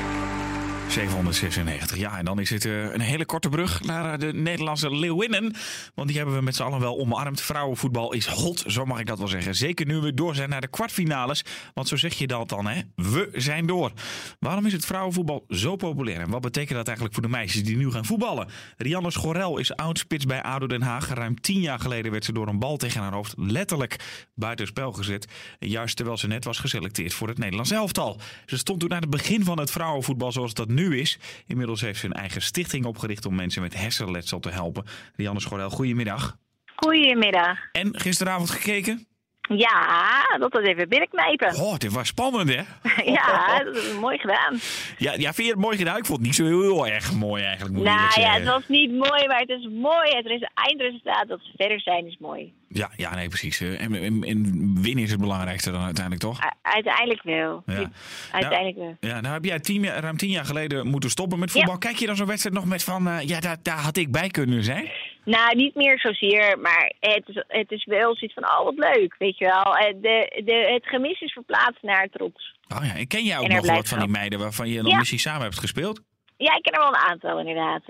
796. 0.93 1.97
Ja, 1.97 2.17
en 2.17 2.25
dan 2.25 2.39
is 2.39 2.49
het 2.49 2.65
eh, 2.65 2.93
een 2.93 3.01
hele 3.01 3.25
korte 3.25 3.49
brug 3.49 3.83
naar 3.83 4.13
eh, 4.13 4.19
de 4.19 4.33
Nederlandse 4.33 4.95
Leeuwinnen. 4.95 5.55
Want 5.95 6.07
die 6.07 6.17
hebben 6.17 6.35
we 6.35 6.41
met 6.41 6.55
z'n 6.55 6.63
allen 6.63 6.79
wel 6.79 6.99
omarmd. 6.99 7.41
Vrouwenvoetbal 7.41 8.13
is 8.13 8.25
hot, 8.25 8.63
zo 8.67 8.85
mag 8.85 8.99
ik 8.99 9.05
dat 9.05 9.17
wel 9.17 9.27
zeggen. 9.27 9.55
Zeker 9.55 9.85
nu 9.85 9.97
we 9.97 10.13
door 10.13 10.35
zijn 10.35 10.49
naar 10.49 10.61
de 10.61 10.67
kwartfinales. 10.67 11.45
Want 11.73 11.87
zo 11.87 11.95
zeg 11.95 12.13
je 12.13 12.27
dat 12.27 12.49
dan, 12.49 12.67
hè? 12.67 12.81
We 12.95 13.29
zijn 13.33 13.65
door. 13.65 13.91
Waarom 14.39 14.65
is 14.65 14.73
het 14.73 14.85
vrouwenvoetbal 14.85 15.45
zo 15.49 15.75
populair? 15.75 16.19
En 16.19 16.29
wat 16.29 16.41
betekent 16.41 16.77
dat 16.77 16.87
eigenlijk 16.87 17.15
voor 17.15 17.23
de 17.23 17.35
meisjes 17.37 17.63
die 17.63 17.77
nu 17.77 17.91
gaan 17.91 18.05
voetballen? 18.05 18.47
Rianne 18.77 19.11
Schorel 19.11 19.57
is 19.57 19.75
oudspits 19.75 20.25
bij 20.25 20.41
ADO 20.41 20.67
Den 20.67 20.81
Haag. 20.81 21.13
Ruim 21.13 21.41
tien 21.41 21.61
jaar 21.61 21.79
geleden 21.79 22.11
werd 22.11 22.25
ze 22.25 22.33
door 22.33 22.47
een 22.47 22.59
bal 22.59 22.77
tegen 22.77 23.01
haar 23.01 23.13
hoofd 23.13 23.33
letterlijk 23.37 24.25
buitenspel 24.35 24.91
gezet. 24.91 25.27
Juist 25.59 25.95
terwijl 25.95 26.17
ze 26.17 26.27
net 26.27 26.45
was 26.45 26.59
geselecteerd 26.59 27.13
voor 27.13 27.27
het 27.27 27.37
Nederlands 27.37 27.71
elftal. 27.71 28.19
Ze 28.45 28.57
stond 28.57 28.79
toen 28.79 28.93
aan 28.93 29.01
het 29.01 29.09
begin 29.09 29.43
van 29.43 29.59
het 29.59 29.71
vrouwenvoetbal 29.71 30.31
zoals 30.31 30.53
dat 30.53 30.67
nu 30.67 30.81
is. 30.91 31.19
Inmiddels 31.47 31.81
heeft 31.81 31.99
ze 31.99 32.05
een 32.05 32.13
eigen 32.13 32.41
stichting 32.41 32.85
opgericht 32.85 33.25
om 33.25 33.35
mensen 33.35 33.61
met 33.61 33.73
hersenletsel 33.73 34.39
te 34.39 34.49
helpen. 34.49 34.85
Rianne 35.15 35.39
Schorel, 35.39 35.69
goedemiddag. 35.69 36.37
Goedemiddag. 36.75 37.57
En 37.71 37.99
gisteravond 37.99 38.49
gekeken? 38.49 39.07
Ja, 39.49 40.37
dat 40.37 40.53
was 40.53 40.63
even 40.63 40.89
binnenknijpen. 40.89 41.55
Oh, 41.55 41.77
dit 41.77 41.91
was 41.91 42.07
spannend 42.07 42.49
hè? 42.49 42.61
Ja, 43.11 43.63
dat 43.63 43.75
is 43.75 43.93
mooi 43.99 44.17
gedaan. 44.17 44.59
Ja, 44.97 45.13
ja 45.13 45.33
vind 45.33 45.47
je 45.47 45.53
het 45.53 45.61
mooi 45.61 45.77
gedaan? 45.77 45.97
Ik 45.97 46.05
vond 46.05 46.17
het 46.17 46.27
niet 46.27 46.35
zo 46.35 46.45
heel 46.45 46.87
erg 46.87 47.13
mooi 47.13 47.43
eigenlijk, 47.43 47.75
moet 47.75 47.85
Nou 47.85 48.21
ja, 48.21 48.33
het 48.33 48.45
was 48.45 48.63
niet 48.67 48.91
mooi, 48.91 49.27
maar 49.27 49.39
het 49.39 49.49
is 49.49 49.67
mooi. 49.71 50.15
Het 50.15 50.25
res- 50.25 50.49
eindresultaat 50.53 51.27
dat 51.27 51.39
ze 51.43 51.51
verder 51.57 51.79
zijn 51.81 52.07
is 52.07 52.17
mooi. 52.19 52.53
Ja, 52.73 52.89
ja, 52.95 53.15
nee, 53.15 53.27
precies. 53.27 53.61
Eh, 53.61 53.81
En, 53.81 53.95
en, 53.95 54.23
en 54.23 54.43
winnen 54.81 55.03
is 55.03 55.11
het 55.11 55.19
belangrijkste 55.19 55.71
dan 55.71 55.83
uiteindelijk, 55.83 56.21
toch? 56.23 56.39
Uiteindelijk 56.61 57.21
wel. 57.23 57.63
Ja. 57.65 57.89
Uiteindelijk 58.31 58.77
wel. 58.77 58.97
Ja, 58.99 59.21
nou 59.21 59.33
heb 59.33 59.45
jij 59.45 59.59
tien, 59.59 59.81
jaar- 59.81 59.99
ruim 59.99 60.17
tien 60.17 60.29
jaar 60.29 60.45
geleden 60.45 60.87
moeten 60.87 61.09
stoppen 61.09 61.39
met 61.39 61.51
voetbal. 61.51 61.77
Kijk 61.77 61.95
je 61.95 62.05
dan 62.05 62.15
zo'n 62.15 62.27
wedstrijd 62.27 62.55
nog 62.55 62.65
met 62.65 62.83
van, 62.83 63.07
eh, 63.07 63.27
ja, 63.27 63.39
daar, 63.39 63.57
daar 63.61 63.77
had 63.77 63.97
ik 63.97 64.11
bij 64.11 64.27
kunnen 64.29 64.63
zijn? 64.63 64.89
Nou, 65.25 65.55
niet 65.55 65.75
meer 65.75 65.99
zozeer, 65.99 66.59
maar 66.59 66.93
het 66.99 67.23
is, 67.27 67.43
het 67.47 67.71
is 67.71 67.85
wel 67.85 68.15
zoiets 68.15 68.33
van, 68.33 68.43
oh 68.43 68.63
wat 68.63 68.75
leuk, 68.77 69.15
weet 69.17 69.37
je 69.37 69.45
wel. 69.45 69.75
Eh, 69.77 69.93
De, 70.01 70.41
de, 70.45 70.71
het 70.73 70.85
gemis 70.85 71.21
is 71.21 71.33
verplaatst 71.33 71.81
naar 71.81 72.07
trots. 72.09 72.55
Oh 72.77 72.85
ja, 72.85 72.95
en 72.95 73.07
ken 73.07 73.23
jij 73.23 73.37
ook 73.37 73.47
nog 73.47 73.65
wat 73.65 73.87
van 73.87 73.99
die 73.99 74.07
meiden 74.07 74.39
waarvan 74.39 74.69
je 74.69 74.81
nog 74.81 74.91
Ja. 74.91 74.97
misschien 74.97 75.19
samen 75.19 75.41
hebt 75.41 75.59
gespeeld? 75.59 76.01
Ja, 76.37 76.55
ik 76.55 76.61
ken 76.63 76.73
er 76.73 76.79
wel 76.79 76.87
een 76.89 77.09
aantal 77.11 77.39
inderdaad. 77.39 77.81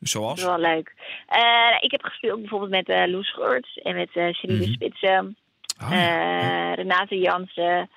Eh, 0.00 0.06
dat 0.06 0.08
Zoals? 0.08 0.38
is 0.38 0.44
wel 0.46 0.58
leuk. 0.58 0.94
Eh, 1.26 1.76
ik 1.80 1.90
heb 1.90 2.02
gespeeld 2.04 2.40
bijvoorbeeld 2.40 2.70
met 2.70 2.88
eh 2.88 3.06
Loes 3.06 3.32
Geurts 3.32 3.76
en 3.76 3.94
met 3.96 4.10
eh 4.14 4.32
Celine 4.32 4.60
Mhm. 4.64 4.72
Spitsen. 4.72 5.36
Oh, 5.82 5.90
ja. 5.90 6.70
Eh, 6.70 6.74
Renate 6.74 7.18
Jansen. 7.18 7.90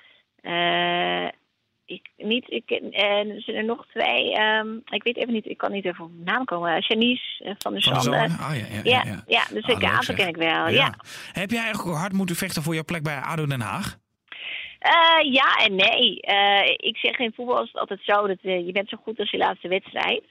ik, 1.86 2.10
niet, 2.16 2.44
ik, 2.50 2.70
en 2.70 3.30
er 3.30 3.40
zijn 3.42 3.56
er 3.56 3.64
nog 3.64 3.86
twee. 3.86 4.32
ehm, 4.34 4.76
ik 4.84 5.02
weet 5.02 5.16
even 5.16 5.32
niet, 5.32 5.46
ik 5.46 5.58
kan 5.58 5.72
niet 5.72 5.84
even 5.84 6.04
op 6.04 6.10
de 6.16 6.22
naam 6.24 6.44
komen. 6.44 6.84
Janice 6.88 7.54
van 7.58 7.72
der 7.72 7.80
de 7.80 7.80
Zanden. 7.80 8.02
Zanden? 8.02 8.46
Oh, 8.46 8.56
ja, 8.56 8.66
ja, 8.82 9.02
Ja, 9.04 9.22
ja, 9.26 9.42
dus 9.52 9.64
Ah, 9.64 9.78
ik 9.78 9.84
aantal 9.84 10.14
ken 10.14 10.28
ik 10.28 10.36
wel. 10.36 10.68
Ja. 10.68 10.94
Heb 11.32 11.50
jij 11.50 11.62
eigenlijk 11.62 11.96
hard 11.96 12.12
moeten 12.12 12.36
vechten 12.36 12.62
voor 12.62 12.74
jouw 12.74 12.84
plek 12.84 13.02
bij 13.02 13.16
ADO 13.20 13.46
Den 13.46 13.60
Haag? 13.60 13.96
Ja 15.30 15.56
en 15.64 15.74
nee. 15.74 16.16
Ik 16.76 16.96
zeg 16.96 17.18
in 17.18 17.32
voetbal 17.34 17.62
is 17.62 17.68
het 17.72 17.80
altijd 17.80 18.00
zo 18.02 18.26
dat 18.26 18.38
je 18.42 18.72
bent 18.72 18.88
zo 18.88 18.96
goed 19.02 19.18
als 19.18 19.30
je 19.30 19.36
laatste 19.36 19.68
wedstrijd. 19.68 20.22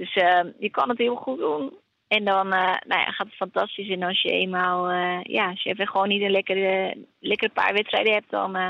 Dus 0.00 0.14
eh, 0.14 0.40
je 0.58 0.70
kan 0.70 0.88
het 0.88 0.98
heel 0.98 1.14
goed 1.16 1.38
doen. 1.38 1.72
En 2.08 2.24
dan 2.24 2.52
eh, 2.52 2.76
nou 2.86 3.00
ja, 3.00 3.10
gaat 3.10 3.26
het 3.26 3.36
fantastisch. 3.36 3.88
En 3.88 4.02
als 4.02 4.22
je 4.22 4.30
eenmaal, 4.30 4.88
eh, 4.88 5.20
ja, 5.22 5.48
als 5.50 5.62
je 5.62 5.70
even 5.70 5.86
gewoon 5.86 6.08
niet 6.08 6.22
een 6.22 6.30
lekkere, 6.30 6.96
lekkere 7.18 7.52
paar 7.52 7.72
wedstrijden 7.72 8.12
hebt, 8.12 8.30
dan, 8.30 8.56
eh, 8.56 8.68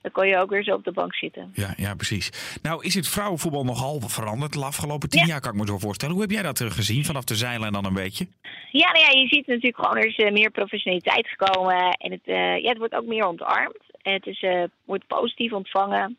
dan 0.00 0.12
kon 0.12 0.26
je 0.26 0.38
ook 0.38 0.50
weer 0.50 0.62
zo 0.64 0.74
op 0.74 0.84
de 0.84 0.92
bank 0.92 1.14
zitten. 1.14 1.50
Ja, 1.54 1.74
ja, 1.76 1.94
precies. 1.94 2.58
Nou, 2.62 2.84
is 2.84 2.94
het 2.94 3.08
vrouwenvoetbal 3.08 3.64
nogal 3.64 4.00
veranderd 4.00 4.52
de 4.52 4.64
afgelopen 4.64 5.08
tien 5.08 5.20
Ja. 5.20 5.26
jaar, 5.26 5.40
kan 5.40 5.52
ik 5.52 5.58
me 5.60 5.66
zo 5.66 5.78
voorstellen. 5.78 6.14
Hoe 6.14 6.22
heb 6.22 6.30
jij 6.32 6.42
dat 6.42 6.60
gezien 6.60 7.04
vanaf 7.04 7.24
de 7.24 7.34
zeilen 7.34 7.72
dan 7.72 7.84
een 7.84 7.94
beetje? 7.94 8.26
Ja, 8.70 8.92
nou 8.92 8.98
ja, 9.04 9.20
je 9.20 9.28
ziet 9.28 9.46
natuurlijk 9.46 9.76
gewoon, 9.76 9.96
er 9.96 10.06
is 10.06 10.30
meer 10.30 10.50
professionaliteit 10.50 11.28
gekomen. 11.28 11.90
En 11.90 12.10
het, 12.10 12.24
ja, 12.62 12.68
het 12.68 12.78
wordt 12.78 12.94
ook 12.94 13.06
meer 13.06 13.24
omarmd. 13.26 13.78
En 14.02 14.12
het 14.12 14.26
is, 14.26 14.44
wordt 14.84 15.06
positief 15.06 15.52
ontvangen. 15.52 16.18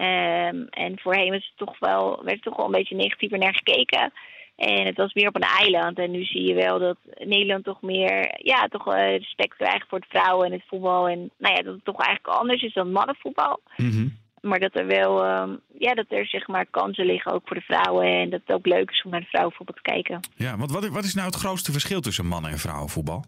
Ehm, 0.00 0.62
en 0.70 0.98
voorheen 0.98 1.30
was 1.30 1.46
het 1.46 1.68
toch 1.68 1.78
wel, 1.78 2.24
werd 2.24 2.36
er 2.36 2.42
toch 2.42 2.56
wel 2.56 2.66
een 2.66 2.72
beetje 2.72 2.96
negatiever 2.96 3.38
naar 3.38 3.54
gekeken. 3.54 4.12
En 4.56 4.86
het 4.86 4.96
was 4.96 5.14
meer 5.14 5.28
op 5.28 5.36
een 5.36 5.56
eiland. 5.60 5.98
En 5.98 6.10
nu 6.10 6.24
zie 6.24 6.46
je 6.46 6.54
wel 6.54 6.78
dat 6.78 6.96
Nederland 7.18 7.64
toch 7.64 7.82
meer 7.82 8.40
ja, 8.42 8.66
toch, 8.68 8.94
eh, 8.94 9.16
respect 9.16 9.56
krijgt 9.56 9.88
voor 9.88 9.98
het 9.98 10.08
vrouwen 10.08 10.46
en 10.46 10.52
het 10.52 10.62
voetbal. 10.66 11.08
En 11.08 11.30
nou 11.38 11.54
ja, 11.54 11.62
dat 11.62 11.74
het 11.74 11.84
toch 11.84 12.00
eigenlijk 12.00 12.38
anders 12.38 12.62
is 12.62 12.72
dan 12.72 12.92
mannenvoetbal. 12.92 13.60
Mhm. 13.76 14.08
Maar 14.40 14.58
dat 14.58 14.74
er 14.74 14.86
wel, 14.86 15.24
ehm, 15.24 15.50
ja, 15.78 15.94
dat 15.94 16.06
er 16.08 16.26
zeg 16.26 16.46
maar 16.46 16.66
kansen 16.70 17.06
liggen 17.06 17.32
ook 17.32 17.42
voor 17.44 17.56
de 17.56 17.62
vrouwen. 17.62 18.06
En 18.06 18.30
dat 18.30 18.40
het 18.46 18.56
ook 18.56 18.66
leuk 18.66 18.90
is 18.90 19.02
om 19.04 19.10
naar 19.10 19.20
de 19.20 19.26
vrouwenvoetbal 19.26 19.74
te 19.74 19.90
kijken. 19.90 20.20
Ja, 20.36 20.56
want 20.56 20.70
wat, 20.72 20.88
wat 20.88 21.04
is 21.04 21.14
nou 21.14 21.26
het 21.26 21.36
grootste 21.36 21.72
verschil 21.72 22.00
tussen 22.00 22.26
mannen 22.26 22.50
en 22.50 22.58
vrouwenvoetbal? 22.58 23.24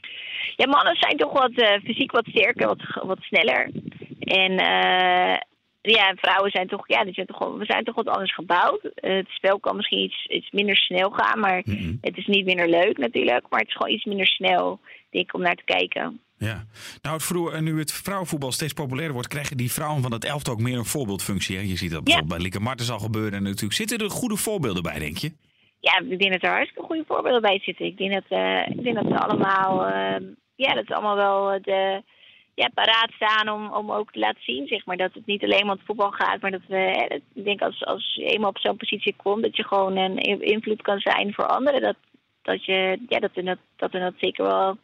Ja, 0.57 0.67
mannen 0.67 0.97
zijn 0.97 1.17
toch 1.17 1.33
wat 1.33 1.53
eh, 1.53 1.81
fysiek 1.85 2.13
wat 2.13 2.27
sterker, 2.27 2.67
wat, 2.67 2.83
wat 3.03 3.19
sneller. 3.21 3.71
En 4.21 4.59
eh, 4.59 5.41
ja, 5.83 6.09
en 6.09 6.16
vrouwen 6.18 6.51
zijn 6.51 6.68
toch, 6.68 6.88
ja, 6.88 7.12
zijn 7.12 7.27
toch, 7.27 7.57
we 7.57 7.64
zijn 7.64 7.85
toch 7.85 7.95
wat 7.95 8.09
anders 8.09 8.35
gebouwd. 8.35 8.85
Eh, 8.95 9.14
het 9.14 9.29
spel 9.29 9.61
kan 9.61 9.77
misschien 9.77 10.03
iets, 10.03 10.27
iets 10.27 10.51
minder 10.51 10.77
snel 10.77 11.11
gaan, 11.11 11.40
maar 11.40 11.62
het 12.01 12.16
is 12.16 12.27
niet 12.27 12.45
minder 12.45 12.68
leuk 12.68 12.99
natuurlijk. 12.99 13.47
Maar 13.49 13.61
het 13.61 13.68
is 13.68 13.77
gewoon 13.77 13.92
iets 13.92 14.05
minder 14.05 14.27
snel, 14.27 14.81
denk 15.11 15.25
ik, 15.25 15.35
om 15.35 15.40
naar 15.40 15.55
te 15.55 15.64
kijken. 15.64 16.21
Ja. 16.38 16.64
Nou, 17.03 17.14
het 17.14 17.25
vroeger, 17.25 17.62
nu 17.62 17.79
het 17.79 17.92
vrouwenvoetbal 17.92 18.53
steeds 18.53 18.73
populairder 18.73 19.12
wordt, 19.12 19.29
krijgen 19.29 19.57
die 19.57 19.73
vrouwen 19.73 20.03
van 20.03 20.12
het 20.12 20.25
elftal 20.25 20.53
ook 20.53 20.61
meer 20.61 20.79
een 20.79 20.85
voorbeeldfunctie. 20.85 21.57
Hè? 21.57 21.62
Je 21.62 21.77
ziet 21.77 21.90
dat 21.90 22.05
bijvoorbeeld 22.05 22.35
bij 22.35 22.42
Lieke 22.42 22.61
Martens 22.61 22.90
al 22.90 22.99
gebeuren. 22.99 23.33
En 23.33 23.42
natuurlijk 23.42 23.73
zitten 23.73 23.99
er 23.99 24.11
goede 24.11 24.37
voorbeelden 24.37 24.83
bij, 24.83 24.99
denk 24.99 25.16
je? 25.16 25.33
Ja, 25.81 25.99
ik 25.99 26.18
denk 26.18 26.33
dat 26.33 26.42
er 26.42 26.51
hartstikke 26.51 26.87
goede 26.87 27.05
voorbeelden 27.07 27.42
bij 27.42 27.59
zitten. 27.62 27.87
Ik 27.87 27.97
denk 27.97 28.12
dat, 28.12 28.25
eh, 28.29 28.68
ik 28.68 28.83
denk 28.83 28.95
dat 28.95 29.07
ze 29.09 29.18
allemaal, 29.18 29.87
eh, 29.87 30.21
ja, 30.55 30.75
dat 30.75 30.87
ze 30.87 30.95
allemaal 30.95 31.16
wel 31.16 31.53
eh, 31.53 31.62
de, 31.62 32.03
ja, 32.55 32.71
paraat 32.75 33.11
staan 33.15 33.49
om, 33.49 33.73
om 33.73 33.91
ook 33.93 34.12
te 34.12 34.19
laten 34.19 34.43
zien, 34.43 34.67
zeg 34.67 34.85
maar, 34.87 34.97
dat 34.97 35.15
het 35.15 35.27
niet 35.27 35.43
alleen 35.43 35.61
maar 35.67 35.73
om 35.73 35.77
het 35.79 35.87
voetbal 35.87 36.11
gaat, 36.11 36.41
maar 36.41 36.51
dat 36.51 36.61
we, 36.69 37.07
dat- 37.09 37.21
ik 37.35 37.45
denk 37.45 37.61
als, 37.62 37.85
als 37.85 38.15
je 38.15 38.25
eenmaal 38.25 38.49
op 38.51 38.59
zo'n 38.59 38.77
positie 38.77 39.15
komt, 39.17 39.43
dat 39.43 39.57
je 39.57 39.65
gewoon 39.65 39.97
een 39.97 40.19
in- 40.19 40.43
invloed 40.43 40.83
kan 40.83 40.99
zijn 40.99 41.35
voor 41.35 41.47
anderen. 41.47 41.81
Dat, 41.81 41.97
dat, 42.43 42.65
je, 42.65 42.99
ja, 43.09 43.19
dat, 43.19 43.31
er, 43.35 43.45
dat, 43.45 43.59
dat 43.77 43.95
er 43.95 44.01
dat 44.01 44.15
zeker 44.19 44.45
wel 44.45 44.77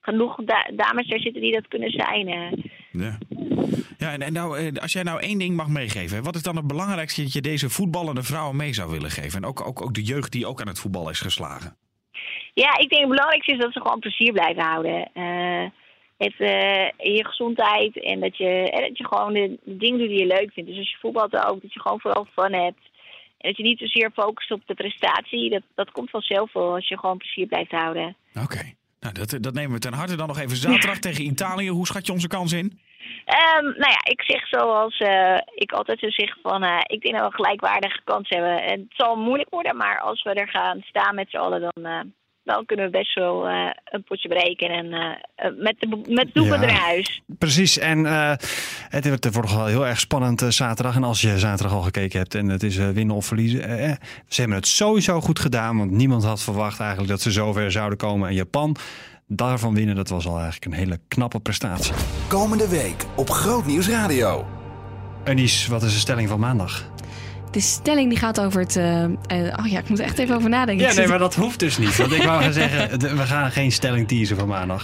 genoeg 0.00 0.36
da- 0.44 0.70
dames 0.72 1.10
er 1.10 1.20
zitten 1.20 1.42
die 1.42 1.52
dat 1.52 1.68
kunnen 1.68 1.90
zijn. 1.90 2.28
eh. 2.28 2.52
Ja. 2.90 3.18
Ja, 3.98 4.12
en, 4.12 4.22
en 4.22 4.32
nou, 4.32 4.58
eh, 4.58 4.82
als 4.82 4.92
jij 4.92 5.02
nou 5.02 5.20
één 5.20 5.38
ding 5.38 5.56
mag 5.56 5.68
meegeven, 5.68 6.22
wat 6.22 6.34
is 6.34 6.42
dan 6.42 6.56
het 6.56 6.66
belangrijkste 6.66 7.22
dat 7.22 7.32
je 7.32 7.40
deze 7.40 7.70
voetballende 7.70 8.22
vrouwen 8.22 8.56
mee 8.56 8.72
zou 8.72 8.90
willen 8.90 9.10
geven? 9.10 9.42
En 9.42 9.48
ook, 9.48 9.66
ook, 9.66 9.82
ook 9.82 9.94
de 9.94 10.02
jeugd 10.02 10.32
die 10.32 10.46
ook 10.46 10.60
aan 10.60 10.66
het 10.68 10.78
voetbal 10.80 11.10
is 11.10 11.20
geslagen. 11.20 11.76
Ja, 12.54 12.78
ik 12.78 12.88
denk 12.88 13.00
het 13.00 13.10
belangrijkste 13.10 13.52
is 13.52 13.58
dat 13.58 13.72
ze 13.72 13.80
gewoon 13.80 13.98
plezier 13.98 14.32
blijven 14.32 14.62
houden. 14.62 15.10
Eh, 15.12 15.70
het, 16.16 16.34
in 16.96 17.12
je 17.12 17.24
gezondheid 17.24 18.02
en 18.02 18.20
dat 18.20 18.36
je, 18.36 18.70
en 18.70 18.80
dat 18.80 18.98
je 18.98 19.06
gewoon 19.06 19.32
de, 19.32 19.58
de 19.64 19.76
dingen 19.76 19.98
doet 19.98 20.08
die 20.08 20.18
je 20.18 20.26
leuk 20.26 20.50
vindt. 20.52 20.70
Dus 20.70 20.78
als 20.78 20.90
je 20.90 20.96
voetbalt 21.00 21.34
ook, 21.34 21.62
dat 21.62 21.72
je 21.72 21.80
gewoon 21.80 22.00
vooral 22.00 22.26
fun 22.32 22.54
hebt. 22.54 22.90
En 23.38 23.48
dat 23.48 23.56
je 23.56 23.62
niet 23.62 23.78
zozeer 23.78 24.10
focust 24.14 24.50
op 24.50 24.62
de 24.66 24.74
prestatie. 24.74 25.50
Dat, 25.50 25.62
dat 25.74 25.90
komt 25.90 26.10
vanzelf 26.10 26.52
wel 26.52 26.74
als 26.74 26.88
je 26.88 26.98
gewoon 26.98 27.16
plezier 27.16 27.46
blijft 27.46 27.70
houden. 27.70 28.16
Oké, 28.42 28.72
nou, 29.00 29.14
dat, 29.14 29.38
dat 29.40 29.54
nemen 29.54 29.72
we 29.72 29.78
ten 29.78 29.92
harte. 29.92 30.16
Dan 30.16 30.26
nog 30.26 30.38
even 30.38 30.56
zaterdag 30.56 30.98
tegen 31.08 31.24
Italië. 31.24 31.68
Hoe 31.68 31.86
schat 31.86 32.06
je 32.06 32.12
onze 32.12 32.28
kans 32.28 32.52
in? 32.52 32.78
Ehm, 33.24 33.64
nou 33.64 33.90
ja, 33.90 34.00
ik 34.02 34.22
zeg 34.22 34.48
zoals 34.48 34.98
eh, 34.98 35.38
ik 35.54 35.72
altijd 35.72 35.98
zo 35.98 36.10
zeg 36.10 36.36
van, 36.42 36.62
eh, 36.62 36.78
ik 36.82 37.02
denk 37.02 37.14
dat 37.14 37.22
we 37.22 37.26
een 37.26 37.44
gelijkwaardige 37.44 38.00
kans 38.04 38.28
hebben. 38.28 38.62
En 38.62 38.80
het 38.80 38.94
zal 38.96 39.16
moeilijk 39.16 39.50
worden, 39.50 39.76
maar 39.76 40.00
als 40.00 40.22
we 40.22 40.30
er 40.30 40.48
gaan 40.48 40.80
staan 40.82 41.14
met 41.14 41.30
z'n 41.30 41.36
allen, 41.36 41.60
dan, 41.60 42.12
dan 42.46 42.64
kunnen 42.66 42.84
we 42.84 42.90
best 42.90 43.14
wel 43.14 43.48
eh, 43.48 43.70
een 43.84 44.04
potje 44.04 44.28
breken 44.28 44.68
en 44.68 44.92
eh, 44.92 45.10
eh, 45.34 45.52
met, 45.58 45.76
de, 45.78 46.00
met 46.08 46.28
Ja. 46.32 46.56
naar 46.56 46.70
huis. 46.70 47.22
Precies, 47.38 47.78
en 47.78 48.06
eh, 48.06 48.32
het 48.88 49.08
wordt 49.08 49.32
wordt 49.34 49.52
wel 49.54 49.66
heel 49.66 49.86
erg 49.86 50.00
spannend 50.00 50.44
zaterdag. 50.48 50.94
En 50.96 51.04
als 51.04 51.20
je 51.20 51.38
zaterdag 51.38 51.76
al 51.76 51.82
gekeken 51.82 52.18
hebt 52.18 52.34
en 52.34 52.48
het 52.48 52.62
is 52.62 52.76
winnen 52.76 53.16
of 53.16 53.26
verliezen. 53.26 53.60
ze 54.28 54.40
hebben 54.40 54.56
het 54.56 54.66
sowieso 54.66 55.20
goed 55.20 55.38
gedaan, 55.38 55.78
want 55.78 55.90
niemand 55.90 56.24
had 56.24 56.42
verwacht 56.42 56.80
eigenlijk 56.80 57.10
dat 57.10 57.20
ze 57.20 57.30
zover 57.30 57.70
zouden 57.72 57.98
komen. 57.98 58.28
En 58.28 58.34
Japan, 58.34 58.76
daarvan 59.26 59.74
winnen, 59.74 59.94
dat 59.94 60.08
was 60.08 60.26
al 60.26 60.34
eigenlijk 60.34 60.64
een 60.64 60.72
hele 60.78 60.98
knappe 61.08 61.40
prestatie. 61.40 61.94
Komende 62.28 62.68
week 62.68 63.04
op 63.16 63.30
Grootnieuws 63.30 63.88
Radio. 63.88 64.46
Anies, 65.24 65.66
wat 65.66 65.82
is 65.82 65.92
de 65.92 65.98
stelling 65.98 66.28
van 66.28 66.40
maandag? 66.40 66.94
De 67.56 67.62
stelling 67.62 68.08
die 68.08 68.18
gaat 68.18 68.40
over 68.40 68.60
het... 68.60 68.76
eh, 68.76 69.04
oh 69.58 69.66
ja, 69.66 69.78
ik 69.78 69.88
moet 69.88 69.98
echt 69.98 70.18
even 70.18 70.36
over 70.36 70.48
nadenken. 70.48 70.86
Ja, 70.86 70.94
nee, 70.94 71.06
maar 71.08 71.18
dat 71.18 71.34
hoeft 71.34 71.58
dus 71.58 71.78
niet. 71.78 71.96
Want 71.96 72.12
ik 72.12 72.22
wou 72.22 72.42
gaan 72.42 72.52
zeggen, 72.52 72.98
we 73.16 73.22
gaan 73.26 73.50
geen 73.50 73.72
stelling 73.72 74.08
teasen 74.08 74.36
van 74.36 74.48
maandag. 74.48 74.82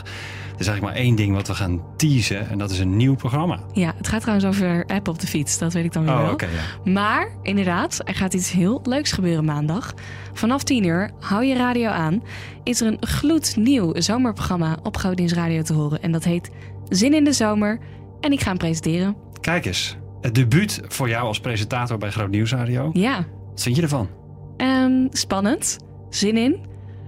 Er 0.54 0.60
is 0.60 0.66
eigenlijk 0.66 0.80
maar 0.80 1.04
één 1.04 1.14
ding 1.14 1.34
wat 1.34 1.46
we 1.46 1.54
gaan 1.54 1.82
teasen. 1.96 2.48
En 2.48 2.58
dat 2.58 2.70
is 2.70 2.78
een 2.78 2.96
nieuw 2.96 3.14
programma. 3.14 3.58
Ja, 3.72 3.92
het 3.96 4.08
gaat 4.08 4.20
trouwens 4.20 4.46
over 4.48 4.84
app 4.86 5.08
op 5.08 5.18
de 5.18 5.26
fiets. 5.26 5.58
Dat 5.58 5.72
weet 5.72 5.84
ik 5.84 5.92
dan 5.92 6.04
weer 6.04 6.12
Oh, 6.12 6.18
wel. 6.24 6.36
ja. 6.40 6.90
Maar 6.90 7.28
inderdaad, 7.42 8.00
er 8.04 8.14
gaat 8.14 8.34
iets 8.34 8.50
heel 8.52 8.80
leuks 8.84 9.12
gebeuren 9.12 9.44
maandag. 9.44 9.94
Vanaf 10.32 10.62
10 10.62 10.84
uur, 10.84 11.10
hou 11.20 11.44
je 11.44 11.54
radio 11.54 11.88
aan, 11.88 12.22
is 12.64 12.80
er 12.80 12.86
een 12.86 13.06
gloednieuw 13.06 13.92
zomerprogramma 14.00 14.76
op 14.82 14.96
Grootdienst 14.96 15.34
Radio 15.34 15.62
te 15.62 15.72
horen. 15.72 16.02
En 16.02 16.12
dat 16.12 16.24
heet 16.24 16.50
Zin 16.88 17.14
in 17.14 17.24
de 17.24 17.32
Zomer. 17.32 17.78
En 18.20 18.32
ik 18.32 18.40
ga 18.40 18.48
hem 18.48 18.58
presenteren. 18.58 19.16
Kijk 19.40 19.64
eens, 19.64 19.96
het 20.22 20.34
debuut 20.34 20.80
voor 20.88 21.08
jou 21.08 21.24
als 21.26 21.40
presentator 21.40 21.98
bij 21.98 22.10
Groot 22.10 22.30
Nieuws 22.30 22.52
Radio. 22.52 22.90
Ja, 22.92 23.26
Wat 23.50 23.62
vind 23.62 23.76
je 23.76 23.82
ervan? 23.82 24.08
Ehm, 24.56 25.06
spannend. 25.10 25.76
Zin 26.10 26.36
in. 26.36 26.60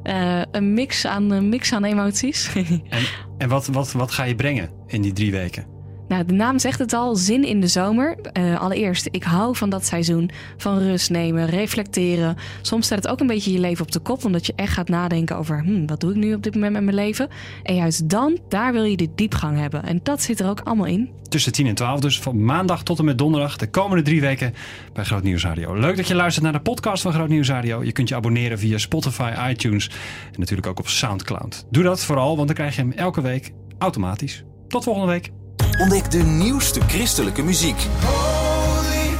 Eh, 0.03 0.43
een, 0.51 0.75
mix 0.75 1.07
aan, 1.07 1.31
een 1.31 1.49
mix 1.49 1.73
aan 1.73 1.85
emoties. 1.85 2.51
En, 2.89 3.03
en 3.39 3.49
wat, 3.49 3.67
wat, 3.67 3.93
wat 3.93 4.11
ga 4.11 4.25
je 4.25 4.35
brengen 4.35 4.71
in 4.87 5.03
die 5.03 5.13
drie 5.13 5.31
weken? 5.31 5.74
Nou, 6.09 6.25
de 6.25 6.33
naam 6.33 6.59
zegt 6.59 6.79
het 6.79 6.93
al, 6.93 7.17
zin 7.17 7.45
in 7.45 7.61
de 7.61 7.67
zomer. 7.67 8.17
Eh, 8.33 8.61
allereerst, 8.61 9.09
ik 9.11 9.23
hou 9.23 9.57
van 9.57 9.71
dat 9.71 9.87
seizoen. 9.87 10.31
Van 10.57 10.79
rust 10.79 11.11
nemen, 11.11 11.47
reflecteren. 11.47 12.37
Soms 12.63 12.87
staat 12.87 13.03
het 13.03 13.09
ook 13.09 13.21
een 13.21 13.27
beetje 13.27 13.53
je 13.53 13.59
leven 13.59 13.85
op 13.85 13.93
de 13.93 13.99
kop, 13.99 14.25
omdat 14.25 14.47
je 14.47 14.53
echt 14.57 14.73
gaat 14.73 14.89
nadenken 14.89 15.37
over 15.37 15.63
hm, 15.63 15.87
wat 15.87 16.01
doe 16.01 16.11
ik 16.11 16.17
nu 16.17 16.35
op 16.35 16.43
dit 16.43 16.55
moment 16.55 16.73
met 16.73 16.83
mijn 16.83 16.97
leven. 16.97 17.29
En 17.63 17.75
juist 17.75 18.09
dan, 18.09 18.39
daar 18.49 18.73
wil 18.73 18.85
je 18.85 18.97
de 18.97 19.09
diepgang 19.15 19.59
hebben. 19.59 19.85
En 19.85 20.01
dat 20.03 20.23
zit 20.23 20.41
er 20.41 20.49
ook 20.49 20.61
allemaal 20.61 20.87
in. 20.87 21.11
Tussen 21.29 21.53
10 21.53 21.67
en 21.67 21.75
12 21.75 22.01
dus, 22.01 22.21
van 22.21 22.45
maandag 22.45 22.83
tot 22.83 22.99
en 22.99 23.05
met 23.05 23.19
donderdag, 23.19 23.57
de 23.57 23.71
komende 23.71 24.03
drie 24.03 24.21
weken 24.21 24.55
bij 24.93 25.05
Groot 25.05 25.23
Nieuws 25.23 25.45
Radio. 25.45 25.75
Leuk 25.75 25.97
dat 25.97 26.09
je 26.09 26.15
luistert 26.15 26.45
naar 26.45 26.53
de 26.53 26.61
podcast 26.61 27.03
van 27.03 27.13
Groot 27.13 27.29
Nieuws 27.29 27.49
Radio. 27.49 27.85
Je 27.85 27.93
kunt 27.93 28.09
je 28.09 28.15
abonneren 28.15 28.59
via 28.59 28.79
Spotify, 28.79 29.33
iTunes 29.51 29.89
en 30.33 30.41
natuurlijk 30.41 30.67
ook 30.67 30.79
op 30.79 30.89
Soundcloud. 30.89 31.67
Doe 31.71 31.83
dat 31.83 32.05
vooral, 32.05 32.37
want 32.37 32.47
dan 32.47 32.57
krijg 32.57 32.77
je 32.77 32.81
hem 32.81 32.93
elke 32.93 33.21
week 33.21 33.53
automatisch. 33.79 34.45
Tot 34.69 34.85
volgende 34.85 35.09
week. 35.09 35.31
Ontdek 35.79 36.11
de 36.11 36.23
nieuwste 36.23 36.81
christelijke 36.81 37.43
muziek. 37.43 37.87
Holy, 38.01 39.11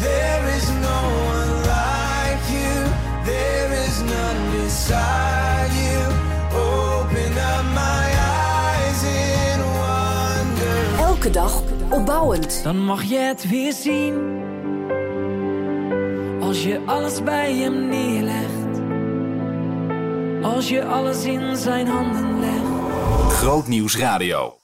there 0.00 0.56
is 0.56 0.68
no 0.68 0.98
one 1.26 1.60
like 1.60 2.52
you. 2.52 2.86
There 3.24 3.84
is 3.86 3.98
none 3.98 4.62
beside 4.62 5.72
you. 5.82 6.12
Open 6.54 7.32
up 7.32 7.64
my 7.74 8.06
eyes 8.18 9.02
in 9.02 9.60
wonder. 9.62 11.06
Elke 11.06 11.30
dag 11.30 11.62
opbouwend. 11.90 12.60
Dan 12.62 12.84
mag 12.84 13.02
je 13.02 13.18
het 13.18 13.48
weer 13.48 13.72
zien. 13.72 14.14
Als 16.40 16.62
je 16.62 16.80
alles 16.86 17.22
bij 17.22 17.54
hem 17.54 17.88
neerlegt. 17.88 18.80
Als 20.42 20.68
je 20.68 20.84
alles 20.84 21.24
in 21.24 21.56
zijn 21.56 21.86
handen 21.86 22.40
legt. 22.40 23.32
Groot 23.32 23.66
Nieuws 23.66 23.96
Radio. 23.96 24.61